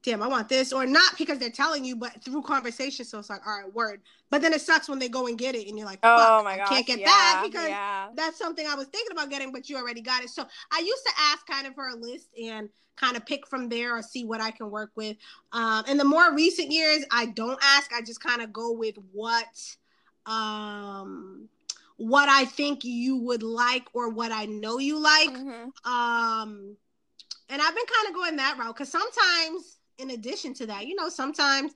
[0.07, 3.05] damn, I want this, or not because they're telling you, but through conversation.
[3.05, 4.01] So it's like, all right, word.
[4.31, 6.57] But then it sucks when they go and get it, and you're like, oh my
[6.57, 8.09] god, can't get yeah, that because yeah.
[8.15, 10.31] that's something I was thinking about getting, but you already got it.
[10.31, 13.69] So I used to ask kind of for a list and kind of pick from
[13.69, 15.17] there or see what I can work with.
[15.53, 17.93] Um, in the more recent years, I don't ask.
[17.93, 19.77] I just kind of go with what,
[20.25, 21.49] um,
[21.97, 25.31] what I think you would like or what I know you like.
[25.31, 25.93] Mm-hmm.
[25.93, 26.77] Um,
[27.49, 30.95] and I've been kind of going that route because sometimes in addition to that, you
[30.95, 31.73] know, sometimes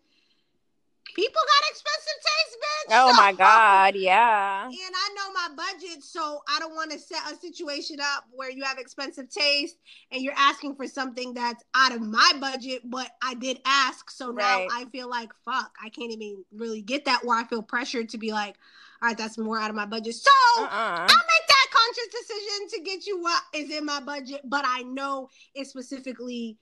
[1.15, 2.97] people got expensive taste, bitch.
[2.97, 4.65] Oh my god, yeah.
[4.65, 8.51] And I know my budget, so I don't want to set a situation up where
[8.51, 9.77] you have expensive taste
[10.13, 14.33] and you're asking for something that's out of my budget, but I did ask, so
[14.33, 14.69] right.
[14.69, 17.23] now I feel like fuck, I can't even really get that.
[17.25, 18.57] Or I feel pressured to be like,
[19.03, 20.15] all right, that's more out of my budget.
[20.15, 20.69] So uh-uh.
[20.69, 24.83] I'll make that conscious decision to get you what is in my budget, but I
[24.83, 26.59] know it's specifically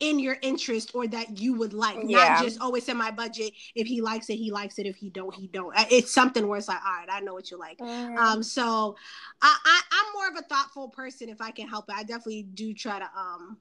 [0.00, 2.18] in your interest or that you would like yeah.
[2.18, 4.96] not just always oh, in my budget if he likes it he likes it if
[4.96, 7.58] he don't he don't it's something where it's like all right i know what you
[7.58, 8.16] like mm.
[8.16, 8.94] um so
[9.42, 12.44] I, I i'm more of a thoughtful person if i can help it i definitely
[12.44, 13.58] do try to um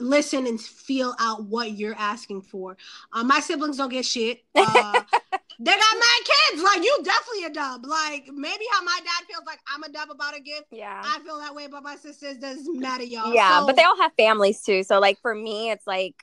[0.00, 2.76] listen and feel out what you're asking for.
[3.12, 4.44] Uh, my siblings don't get shit.
[4.54, 5.02] Uh,
[5.58, 6.62] they got mad kids.
[6.62, 7.84] Like you, definitely a dub.
[7.84, 10.66] Like maybe how my dad feels like I'm a dub about a gift.
[10.70, 12.36] Yeah, I feel that way about my sisters.
[12.38, 13.34] Doesn't matter, y'all.
[13.34, 14.82] Yeah, so, but they all have families too.
[14.82, 16.14] So like for me, it's like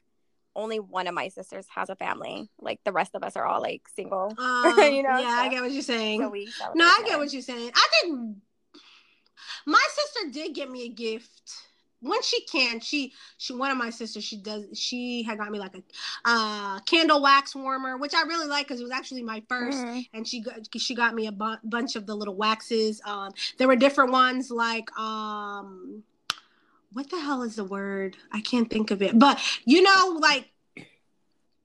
[0.55, 2.49] only one of my sisters has a family.
[2.59, 4.33] Like the rest of us are all like single.
[4.37, 5.17] Um, you know.
[5.19, 6.21] Yeah, so, I get what you're saying.
[6.21, 7.71] So no, I get what you're saying.
[7.75, 8.37] I think
[9.65, 11.51] my sister did get me a gift
[12.05, 15.59] when she can she she one of my sisters she does she had got me
[15.59, 15.83] like a
[16.25, 19.99] uh candle wax warmer which i really like because it was actually my 1st mm-hmm.
[20.13, 23.67] and she got she got me a bu- bunch of the little waxes um there
[23.67, 26.03] were different ones like um
[26.93, 30.49] what the hell is the word i can't think of it but you know like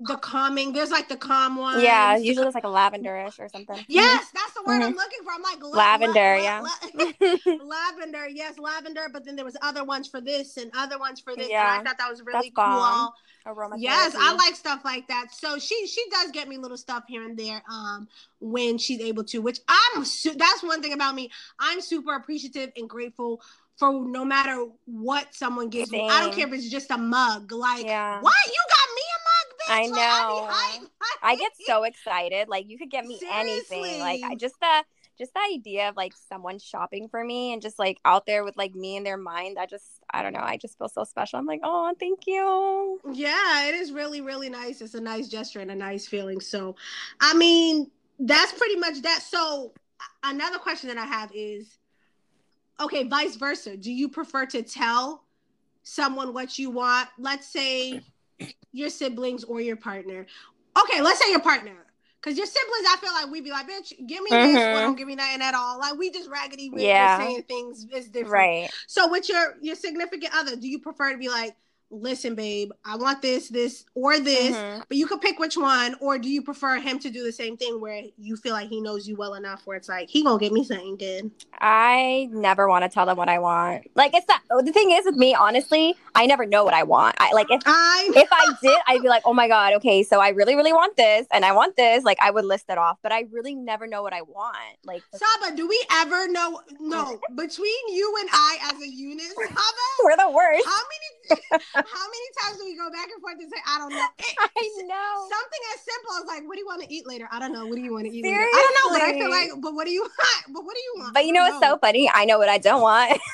[0.00, 0.72] the calming.
[0.72, 1.80] There's like the calm one.
[1.80, 3.84] Yeah, usually it's like a lavenderish or something.
[3.88, 4.84] Yes, that's the word mm-hmm.
[4.84, 5.32] I'm looking for.
[5.32, 6.60] I'm like lavender, la- yeah.
[6.60, 9.08] La- lavender, yes, lavender.
[9.12, 11.48] But then there was other ones for this and other ones for this.
[11.48, 13.12] Yeah, and I thought that was really cool.
[13.46, 15.28] Aroma yes, I like stuff like that.
[15.32, 18.06] So she she does get me little stuff here and there um
[18.38, 21.30] when she's able to, which I'm su- that's one thing about me.
[21.58, 23.40] I'm super appreciative and grateful
[23.80, 26.06] for no matter what someone gives Same.
[26.06, 26.10] me.
[26.10, 27.50] I don't care if it's just a mug.
[27.50, 28.20] Like, yeah.
[28.20, 28.34] what?
[28.46, 28.79] You got
[29.70, 30.48] I know.
[30.50, 30.80] I,
[31.22, 32.48] I, get so excited.
[32.48, 33.78] Like, you could get me Seriously.
[33.78, 34.00] anything.
[34.00, 34.84] Like, I just the
[35.20, 38.56] just the idea of like someone shopping for me and just like out there with
[38.56, 39.58] like me in their mind.
[39.60, 40.40] I just I don't know.
[40.40, 41.38] I just feel so special.
[41.38, 42.98] I'm like, oh, thank you.
[43.12, 44.80] Yeah, it is really really nice.
[44.80, 46.40] It's a nice gesture and a nice feeling.
[46.40, 46.74] So,
[47.20, 49.20] I mean, that's pretty much that.
[49.22, 49.74] So,
[50.24, 51.78] another question that I have is
[52.80, 53.76] okay, vice versa.
[53.76, 55.24] Do you prefer to tell
[55.82, 57.10] someone what you want?
[57.18, 58.00] Let's say
[58.72, 60.26] your siblings or your partner.
[60.80, 61.74] Okay, let's say your partner.
[62.22, 64.52] Cause your siblings, I feel like we'd be like, bitch, give me mm-hmm.
[64.52, 65.78] this or don't give me nothing at all.
[65.78, 67.16] Like we just raggedy with yeah.
[67.16, 68.32] saying things is different.
[68.32, 68.70] Right.
[68.88, 71.56] So with your your significant other, do you prefer to be like,
[71.90, 74.82] listen, babe, I want this, this, or this, mm-hmm.
[74.88, 77.56] but you could pick which one, or do you prefer him to do the same
[77.56, 80.38] thing where you feel like he knows you well enough where it's like he gonna
[80.38, 81.30] get me something good?
[81.60, 83.90] I never want to tell them what I want.
[83.94, 87.16] Like it's not the thing is with me, honestly, I never know what I want.
[87.18, 90.20] I like if I if I did, I'd be like, oh my god, okay, so
[90.20, 92.04] I really, really want this and I want this.
[92.04, 94.56] Like I would list it off, but I really never know what I want.
[94.84, 99.86] Like Saba, do we ever know no between you and I as a unit, Saba?
[100.04, 100.66] We're the worst.
[100.66, 103.90] How many how many times do we go back and forth and say, I don't
[103.90, 104.06] know?
[104.18, 105.28] It, I know.
[105.28, 107.28] Something as simple as like, what do you want to eat later?
[107.30, 107.66] I don't know.
[107.66, 108.44] What do you want to eat Seriously?
[108.44, 108.56] later?
[108.56, 110.44] I don't know, but I feel like, but what do you want?
[110.48, 111.14] But what do you want?
[111.14, 112.10] But you know what's so funny?
[112.12, 113.20] I know what I don't want.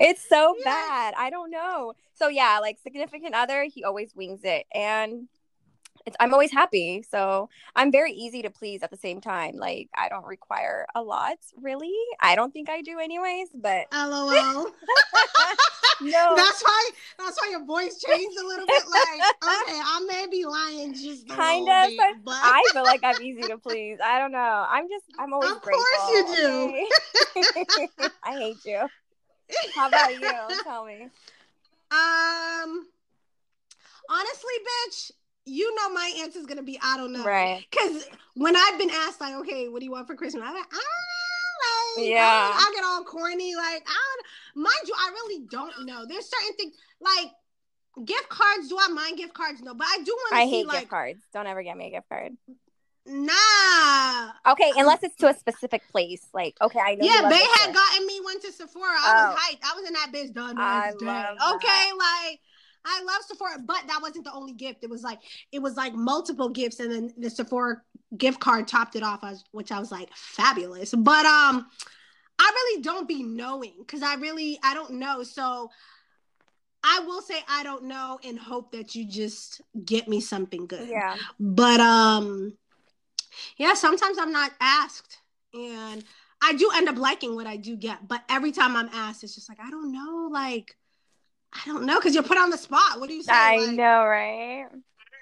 [0.00, 0.64] it's so yes.
[0.64, 1.14] bad.
[1.16, 1.94] I don't know.
[2.14, 4.66] So yeah, like significant other, he always wings it.
[4.74, 5.28] And
[6.06, 7.04] it's, I'm always happy.
[7.08, 9.56] So I'm very easy to please at the same time.
[9.56, 11.92] Like I don't require a lot, really.
[12.20, 13.48] I don't think I do, anyways.
[13.54, 14.66] But lol.
[16.00, 18.82] no, that's why that's why your voice changed a little bit.
[18.88, 23.20] Like okay, I may be lying just kind of, bit, but I feel like I'm
[23.20, 23.98] easy to please.
[24.02, 24.66] I don't know.
[24.68, 25.84] I'm just I'm always of grateful.
[25.84, 28.08] course you do.
[28.24, 28.86] I hate you.
[29.74, 30.32] How about you?
[30.62, 31.08] Tell me.
[31.90, 32.86] Um.
[34.08, 35.10] Honestly, bitch,
[35.46, 37.24] you know my answer is gonna be I don't know.
[37.24, 37.64] Right.
[37.70, 38.04] Because
[38.34, 40.42] when I've been asked like, okay, what do you want for Christmas?
[40.44, 42.02] I'm like, I don't know.
[42.02, 42.50] Like, yeah.
[42.52, 43.54] I, I, get all corny.
[43.54, 44.16] Like, I
[44.54, 46.04] don't mind you, I really don't know.
[46.06, 47.30] There's certain things like
[48.04, 48.68] gift cards.
[48.68, 49.62] Do I mind gift cards?
[49.62, 50.36] No, but I do want to.
[50.36, 51.22] I hate like, gift cards.
[51.32, 52.32] Don't ever get me a gift card.
[53.06, 54.32] Nah.
[54.50, 56.26] Okay, unless it's to a specific place.
[56.34, 57.06] Like, okay, I know.
[57.06, 58.88] Yeah, this had gotten me one to Sephora.
[58.88, 59.30] I Oh.
[59.30, 59.60] was hyped.
[59.62, 61.06] I was in that bitch done I day.
[61.06, 61.54] love that.
[61.54, 62.40] Okay, like
[62.86, 64.84] I love Sephora, but that wasn't the only gift.
[64.84, 65.18] It was like
[65.52, 67.82] it was like multiple gifts, and then the Sephora
[68.16, 70.94] gift card topped it off, which I was like fabulous.
[70.94, 71.66] But um,
[72.38, 75.22] I really don't be knowing because I really I don't know.
[75.22, 75.70] So
[76.84, 80.88] I will say I don't know and hope that you just get me something good.
[80.88, 81.16] Yeah.
[81.40, 82.56] But um
[83.56, 85.18] yeah, sometimes I'm not asked
[85.52, 86.04] and
[86.42, 89.34] I do end up liking what I do get, but every time I'm asked it's
[89.34, 90.76] just like I don't know like
[91.52, 93.00] I don't know cuz you're put on the spot.
[93.00, 93.32] What do you say?
[93.32, 94.66] I Like, know, right?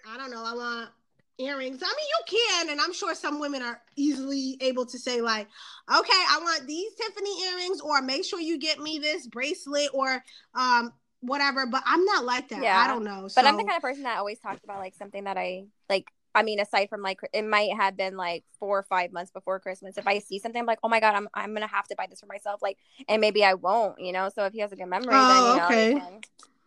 [0.09, 0.45] I don't know.
[0.45, 0.91] I want
[1.39, 1.83] earrings.
[1.83, 5.49] I mean, you can and I'm sure some women are easily able to say like,
[5.93, 10.23] "Okay, I want these Tiffany earrings or make sure you get me this bracelet or
[10.55, 12.63] um whatever." But I'm not like that.
[12.63, 12.79] Yeah.
[12.79, 13.29] I don't know.
[13.35, 16.09] But I'm the kind of person that always talks about like something that I like.
[16.35, 19.61] I mean, aside from like, it might have been like four or five months before
[19.61, 19.97] Christmas.
[19.97, 22.07] If I see something, I'm like, oh my god, I'm I'm gonna have to buy
[22.09, 22.63] this for myself.
[22.63, 24.29] Like, and maybe I won't, you know.
[24.29, 26.21] So if he has a good memory, Oh, then you know, okay.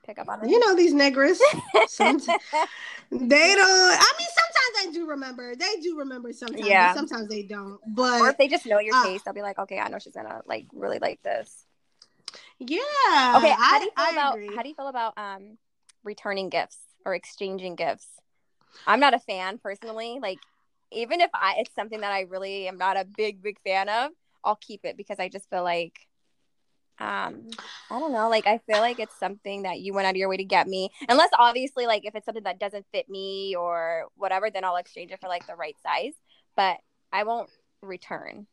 [0.05, 0.49] pick up on it.
[0.49, 0.91] you know these.
[1.87, 2.19] Some-
[3.11, 3.91] They don't.
[3.99, 5.55] I mean, sometimes I do remember.
[5.55, 6.65] They do remember sometimes.
[6.67, 6.93] Yeah.
[6.93, 7.79] Sometimes they don't.
[7.87, 9.99] But or if they just know your uh, taste, they'll be like, okay, I know
[9.99, 11.65] she's gonna like really like this.
[12.59, 12.77] yeah.
[13.37, 14.55] Okay, how I, do you feel I about agree.
[14.55, 15.57] how do you feel about um
[16.03, 18.07] returning gifts or exchanging gifts?
[18.85, 20.19] I'm not a fan personally.
[20.21, 20.39] Like,
[20.91, 24.11] even if I it's something that I really am not a big big fan of,
[24.43, 26.07] I'll keep it because I just feel like
[26.99, 27.49] um
[27.91, 30.29] I don't know, like I feel like it's something that you went out of your
[30.29, 30.89] way to get me.
[31.09, 35.11] Unless obviously like if it's something that doesn't fit me or whatever, then I'll exchange
[35.11, 36.13] it for like the right size.
[36.55, 36.77] But
[37.11, 37.49] I won't
[37.81, 38.47] return.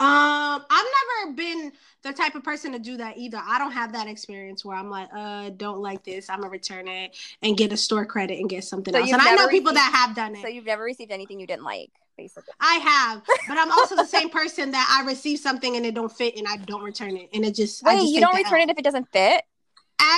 [0.00, 0.86] Um, I've
[1.26, 3.38] never been the type of person to do that either.
[3.44, 6.30] I don't have that experience where I'm like, uh, don't like this.
[6.30, 9.12] I'm gonna return it and get a store credit and get something So else.
[9.12, 10.40] And I know people received- that have done it.
[10.40, 12.54] So you've never received anything you didn't like, basically.
[12.60, 16.10] I have, but I'm also the same person that I receive something and it don't
[16.10, 18.60] fit and I don't return it and it just I Wait, just you don't return
[18.60, 18.68] L.
[18.68, 19.42] it if it doesn't fit?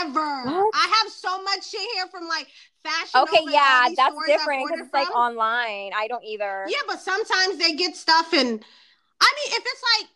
[0.01, 0.45] ever.
[0.45, 0.75] What?
[0.75, 2.47] I have so much shit here from like
[2.85, 3.21] fashion.
[3.23, 5.91] Okay, yeah, that's different because it's like online.
[5.97, 6.67] I don't either.
[6.69, 8.65] Yeah, but sometimes they get stuff, and
[9.23, 10.09] I mean, if it's like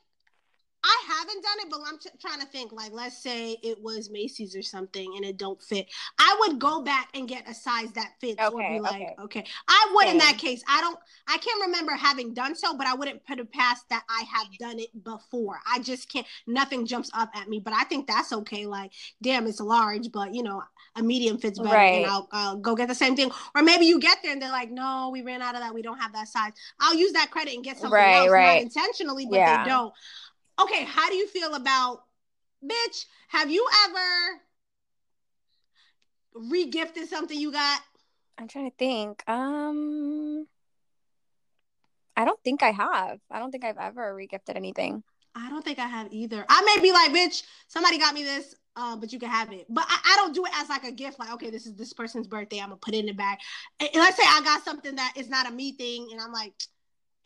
[0.89, 2.71] I haven't done it, but I'm t- trying to think.
[2.71, 5.87] Like, let's say it was Macy's or something, and it don't fit.
[6.19, 9.15] I would go back and get a size that fits, or Okay, be like, okay.
[9.23, 9.45] okay.
[9.69, 10.63] I would in that case.
[10.69, 10.99] I don't.
[11.27, 14.47] I can't remember having done so, but I wouldn't put it past that I have
[14.59, 15.59] done it before.
[15.71, 16.27] I just can't.
[16.47, 18.67] Nothing jumps up at me, but I think that's okay.
[18.67, 20.63] Like, damn, it's large, but you know,
[20.95, 21.97] a medium fits better, Right.
[21.97, 23.31] and I'll, I'll go get the same thing.
[23.55, 25.75] Or maybe you get there and they're like, no, we ran out of that.
[25.75, 26.53] We don't have that size.
[26.81, 28.55] I'll use that credit and get something Right, else, right.
[28.55, 29.65] not intentionally, but Yeah.
[29.65, 29.93] they don't.
[30.61, 32.03] Okay, how do you feel about,
[32.65, 33.05] bitch?
[33.29, 34.41] Have you ever
[36.51, 37.81] regifted something you got?
[38.39, 39.23] I'm trying to think.
[39.29, 40.47] Um,
[42.17, 43.19] I don't think I have.
[43.31, 45.03] I don't think I've ever regifted anything.
[45.35, 46.45] I don't think I have either.
[46.49, 49.67] I may be like, bitch, somebody got me this, uh, but you can have it.
[49.69, 51.19] But I, I don't do it as like a gift.
[51.19, 52.59] Like, okay, this is this person's birthday.
[52.61, 53.39] I'm gonna put it in the bag.
[53.79, 56.33] And and let's say I got something that is not a me thing, and I'm
[56.33, 56.55] like,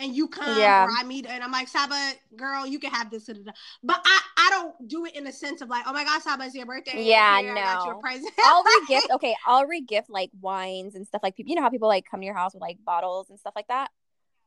[0.00, 0.84] and you come Yeah.
[0.84, 3.24] or I meet, and I'm like, Saba, girl, you can have this.
[3.24, 5.92] da, da, da." But I, I don't do it in the sense of like, oh
[5.92, 7.02] my god, Saba, it's your birthday.
[7.02, 8.32] Yeah, Here, I got you a present.
[8.42, 9.14] I'll regift.
[9.14, 11.50] Okay, I'll regift like wines and stuff like people.
[11.50, 13.68] You know how people like come to your house with like bottles and stuff like
[13.68, 13.90] that.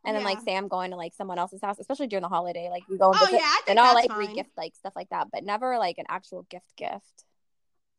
[0.05, 0.45] And then like Yeah.
[0.45, 3.11] say I'm going to like someone else's house, especially during the holiday, like we go
[3.11, 4.35] and Oh visit, yeah, I think and I'll like fine.
[4.35, 7.23] regift like stuff like that, but never like an actual gift gift.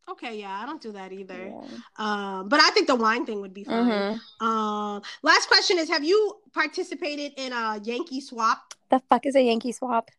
[0.07, 1.47] Okay, yeah, I don't do that either.
[1.47, 1.61] Yeah.
[1.97, 3.87] Um, but I think the wine thing would be fine.
[3.87, 4.21] Mhm.
[4.47, 8.75] Um, last question is: Have you participated in a Yankee swap?
[8.91, 10.11] The fuck is a Yankee swap?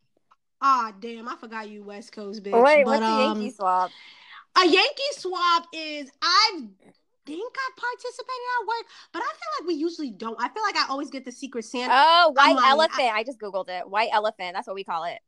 [0.60, 2.60] Ah, damn, I forgot you West Coast bitch.
[2.62, 3.90] Wait, but, what's a um, Yankee swap?
[4.56, 6.62] A Yankee swap is I
[7.26, 10.36] think I participated at work, but I feel like we usually don't.
[10.40, 11.92] I feel like I always get the secret Santa.
[11.94, 12.70] Oh, white lying.
[12.70, 13.12] elephant.
[13.14, 13.88] I just googled it.
[13.88, 14.54] White elephant.
[14.54, 15.18] That's what we call it.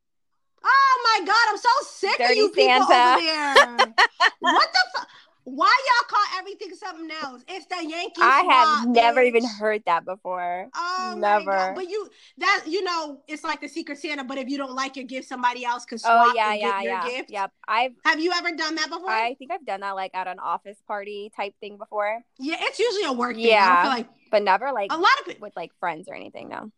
[0.64, 3.12] Oh my god, I'm so sick of you people Santa.
[3.12, 3.94] over there.
[4.40, 5.08] what the fuck?
[5.44, 7.42] Why y'all call everything something else?
[7.48, 8.18] It's the Yankees.
[8.20, 10.68] I have swap, never even heard that before.
[10.76, 11.50] Oh my Never.
[11.50, 11.74] god!
[11.74, 14.24] But you that you know it's like the Secret Santa.
[14.24, 16.82] But if you don't like your gift, somebody else can Oh swap yeah, and yeah,
[16.82, 17.08] your yeah.
[17.08, 17.30] gift.
[17.30, 17.52] Yep.
[17.66, 19.08] I've Have you ever done that before?
[19.08, 22.78] I think I've done that like at an office party type thing before, yeah, it's
[22.78, 23.46] usually a work thing.
[23.46, 23.82] I Yeah.
[23.82, 26.50] feel like but never like a lot of with like friends or anything.
[26.50, 26.70] No.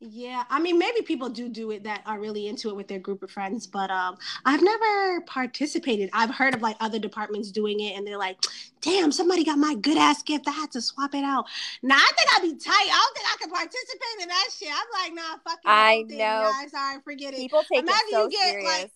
[0.00, 2.98] Yeah, I mean, maybe people do do it that are really into it with their
[2.98, 6.10] group of friends, but um, I've never participated.
[6.12, 8.36] I've heard of like other departments doing it, and they're like,
[8.82, 10.46] "Damn, somebody got my good ass gift.
[10.46, 11.46] I had to swap it out."
[11.82, 12.72] Now I think I'd be tight.
[12.72, 14.68] I don't think I could participate in that shit.
[14.70, 15.68] I'm like, nah, fuck it.
[15.68, 16.50] I know.
[16.52, 16.70] Guys.
[16.72, 17.38] Sorry, forget it.
[17.38, 18.66] People take Imagine it so you get, serious.
[18.66, 18.90] like,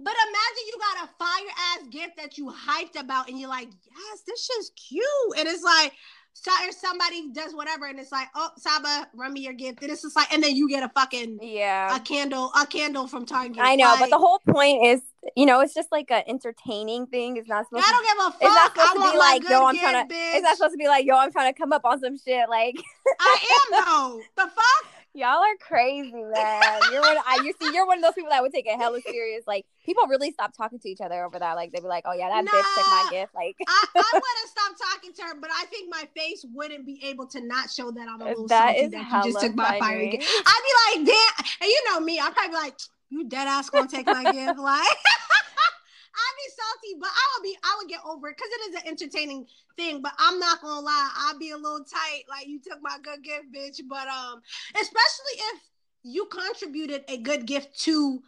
[0.00, 3.68] But imagine you got a fire ass gift that you hyped about, and you're like,
[3.68, 5.04] "Yes, this shit's cute,"
[5.38, 5.92] and it's like,
[6.34, 9.82] so if somebody does whatever and it's like, oh Saba, run me your gift.
[9.82, 13.06] And it's just like, and then you get a fucking yeah a candle, a candle
[13.06, 13.58] from Target.
[13.60, 15.02] I know, like, but the whole point is,
[15.36, 17.36] you know, it's just like an entertaining thing.
[17.36, 17.92] It's not supposed I to.
[17.92, 18.42] don't give a fuck.
[18.42, 20.14] It's not supposed I to be like, yo, I'm gift, trying to.
[20.14, 20.34] bitch.
[20.34, 22.48] It's not supposed to be like, yo, I'm trying to come up on some shit.
[22.48, 22.76] Like,
[23.20, 24.20] I am though.
[24.36, 24.91] The fuck?
[25.14, 26.62] Y'all are crazy, man.
[26.90, 27.16] You're one.
[27.26, 29.44] I, you see, you're one of those people that would take it hella serious.
[29.46, 31.54] Like, people really stop talking to each other over that.
[31.54, 33.34] Like, they'd be like, oh yeah, that bitch took my gift.
[33.34, 36.86] Like, I, I would have stopped talking to her, but I think my face wouldn't
[36.86, 39.44] be able to not show that I'm a little that salty is that you just
[39.44, 40.24] took my fire gift.
[40.46, 42.78] I'd be like, damn, and you know me, I'd probably be like,
[43.10, 44.88] you dead ass gonna take my gift, like.
[46.14, 48.82] I'd be salty, but I would be, I would get over it because it is
[48.82, 49.46] an entertaining
[49.76, 50.02] thing.
[50.02, 53.22] But I'm not gonna lie, I'd be a little tight, like you took my good
[53.22, 53.80] gift, bitch.
[53.88, 54.40] But um,
[54.74, 55.60] especially if
[56.02, 58.22] you contributed a good gift to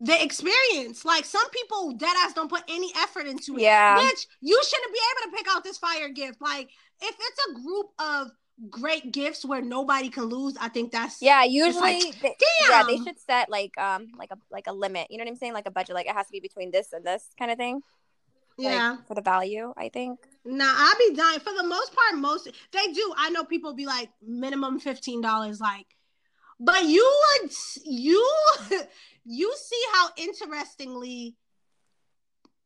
[0.00, 1.04] the experience.
[1.04, 3.62] Like some people, dead ass don't put any effort into it.
[3.62, 3.98] Yeah.
[3.98, 6.40] Bitch, you shouldn't be able to pick out this fire gift.
[6.40, 6.70] Like,
[7.00, 8.30] if it's a group of
[8.70, 12.34] great gifts where nobody can lose, I think that's Yeah, like, usually, they,
[12.68, 15.08] yeah, they should set like um like a like a limit.
[15.10, 15.52] You know what I'm saying?
[15.52, 15.94] Like a budget.
[15.94, 17.82] Like it has to be between this and this kind of thing.
[18.58, 18.96] like, yeah.
[19.06, 20.20] for the value, I think.
[20.44, 21.40] Nah, I'll be dying.
[21.40, 23.14] For the most part, most they do.
[23.16, 25.86] I know people be like minimum fifteen dollars, like,
[26.58, 27.52] but you would
[27.84, 28.32] you
[29.24, 31.36] you see how interestingly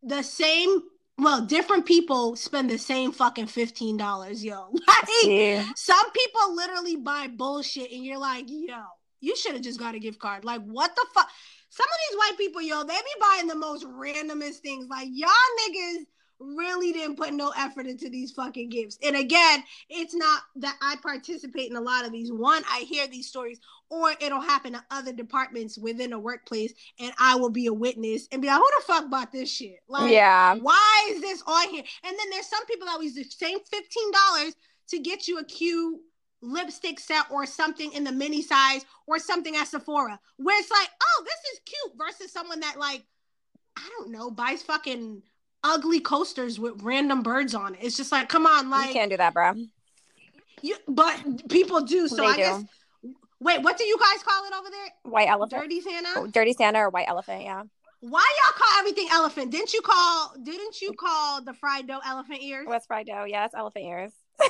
[0.03, 0.83] the same
[1.23, 4.73] well different people spend the same fucking fifteen dollars, yo.
[4.89, 5.65] Like Yeah.
[5.77, 8.83] some people literally buy bullshit, and you're like, yo,
[9.21, 10.45] you should have just got a gift card.
[10.45, 11.29] Like, what the fuck?
[11.69, 14.87] Some of these white people, yo, they be buying the most randomest things.
[14.89, 15.29] Like, y'all
[15.69, 16.05] niggas
[16.41, 18.99] really didn't put no effort into these fucking gifts.
[19.03, 22.33] And again, it's not that I participate in a lot of these.
[22.33, 23.61] One, I hear these stories,
[23.91, 28.29] or it'll happen to other departments within a workplace, and I will be a witness
[28.31, 29.81] and be like, who the fuck bought this shit?
[29.89, 30.55] Like, yeah.
[30.55, 31.83] why is this on here?
[32.05, 34.55] And then there's some people that use the same fifteen dollars
[34.91, 36.01] to get you a cute
[36.43, 40.89] lipstick set or something in the mini size or something at Sephora, where it's like,
[41.03, 43.05] oh, this is cute, versus someone that like,
[43.77, 45.23] I don't know, buys fucking
[45.63, 47.81] ugly coasters with random birds on it.
[47.83, 48.89] It's just like, come on, like.
[48.89, 49.53] you can't do that, bro.
[50.63, 52.09] you, but people do.
[52.09, 52.37] So They I do.
[52.39, 52.65] guess.
[53.41, 55.13] Wait, what do you guys call it over there?
[55.13, 55.63] White elephant.
[55.63, 56.09] Dirty Santa.
[56.17, 57.63] Oh, dirty Santa or white elephant, yeah.
[58.01, 59.51] Why y'all call everything elephant?
[59.51, 60.35] Didn't you call?
[60.43, 62.67] Didn't you call the fried dough elephant ears?
[62.67, 64.13] West fried dough, yeah, it's elephant ears.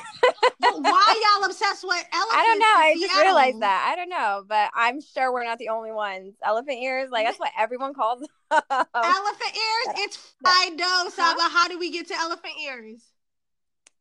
[0.61, 2.35] But why y'all obsessed with elephants?
[2.35, 2.67] I don't know.
[2.67, 3.89] I just realized that.
[3.91, 6.35] I don't know, but I'm sure we're not the only ones.
[6.45, 8.29] Elephant ears, like that's what everyone calls them.
[8.71, 9.95] Elephant ears.
[9.99, 11.09] It's fried dough.
[11.11, 13.01] Saba, how do we get to elephant ears?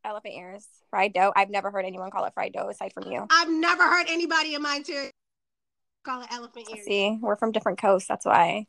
[0.04, 1.34] Elephant ears, fried dough.
[1.36, 3.26] I've never heard anyone call it fried dough aside from you.
[3.30, 5.12] I've never heard anybody in my interior
[6.04, 6.86] call it elephant ears.
[6.86, 8.08] See, we're from different coasts.
[8.08, 8.68] That's why.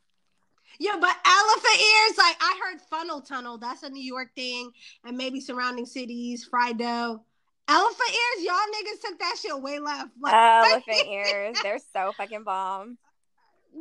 [0.79, 3.57] Yeah, but elephant ears, like I heard funnel tunnel.
[3.57, 4.71] That's a New York thing,
[5.03, 6.45] and maybe surrounding cities.
[6.45, 7.23] Fried dough.
[7.67, 10.09] Elephant ears, y'all niggas took that shit way left.
[10.19, 11.57] Like, Elephant ears.
[11.61, 12.97] They're so fucking bomb.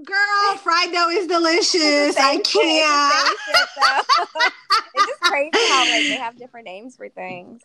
[0.05, 2.17] Girl, fried dough is delicious.
[2.17, 4.53] I Same shit, it's can't.
[4.95, 5.03] the same shit, though.
[5.03, 7.63] it's just crazy how like they have different names for things.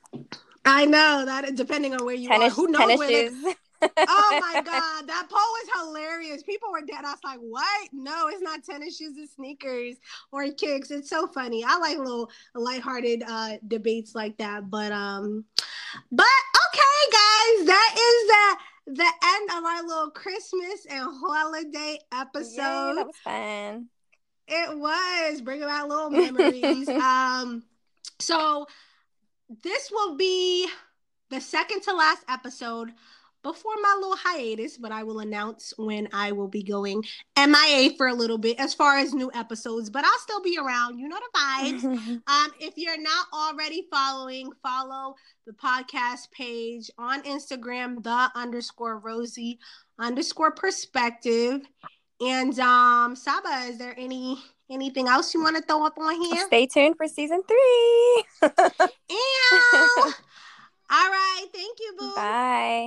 [0.66, 2.56] I know that depending on where you Tennis, are.
[2.56, 3.56] Who knows tennis where they shoes.
[3.82, 6.44] oh my god, that poll was hilarious.
[6.44, 7.06] People were dead.
[7.06, 7.90] I was like, "What?
[7.94, 9.96] No, it's not tennis shoes and sneakers
[10.32, 11.64] or kicks." It's so funny.
[11.66, 14.70] I like little lighthearted uh debates like that.
[14.70, 15.46] But um,
[16.12, 16.26] but
[16.74, 18.58] okay, guys, that is the
[19.04, 22.96] the end of our little Christmas and holiday Yay, episode.
[22.96, 23.88] that was fun.
[24.48, 26.88] It was bringing back little memories.
[26.90, 27.64] um,
[28.20, 28.68] so
[29.64, 30.68] this will be
[31.30, 32.92] the second to last episode
[33.46, 37.04] before my little hiatus, but I will announce when I will be going
[37.38, 40.98] MIA for a little bit as far as new episodes, but I'll still be around.
[40.98, 42.22] You know the vibes.
[42.28, 45.14] Um, if you're not already following, follow
[45.46, 49.60] the podcast page on Instagram, the underscore Rosey
[50.00, 51.62] underscore perspective.
[52.26, 56.44] And um, Saba, is there any anything else you want to throw up on here?
[56.48, 58.24] Stay tuned for season three.
[59.10, 60.14] Ew.
[60.90, 62.16] All right, thank you, boo.
[62.16, 62.84] Bye.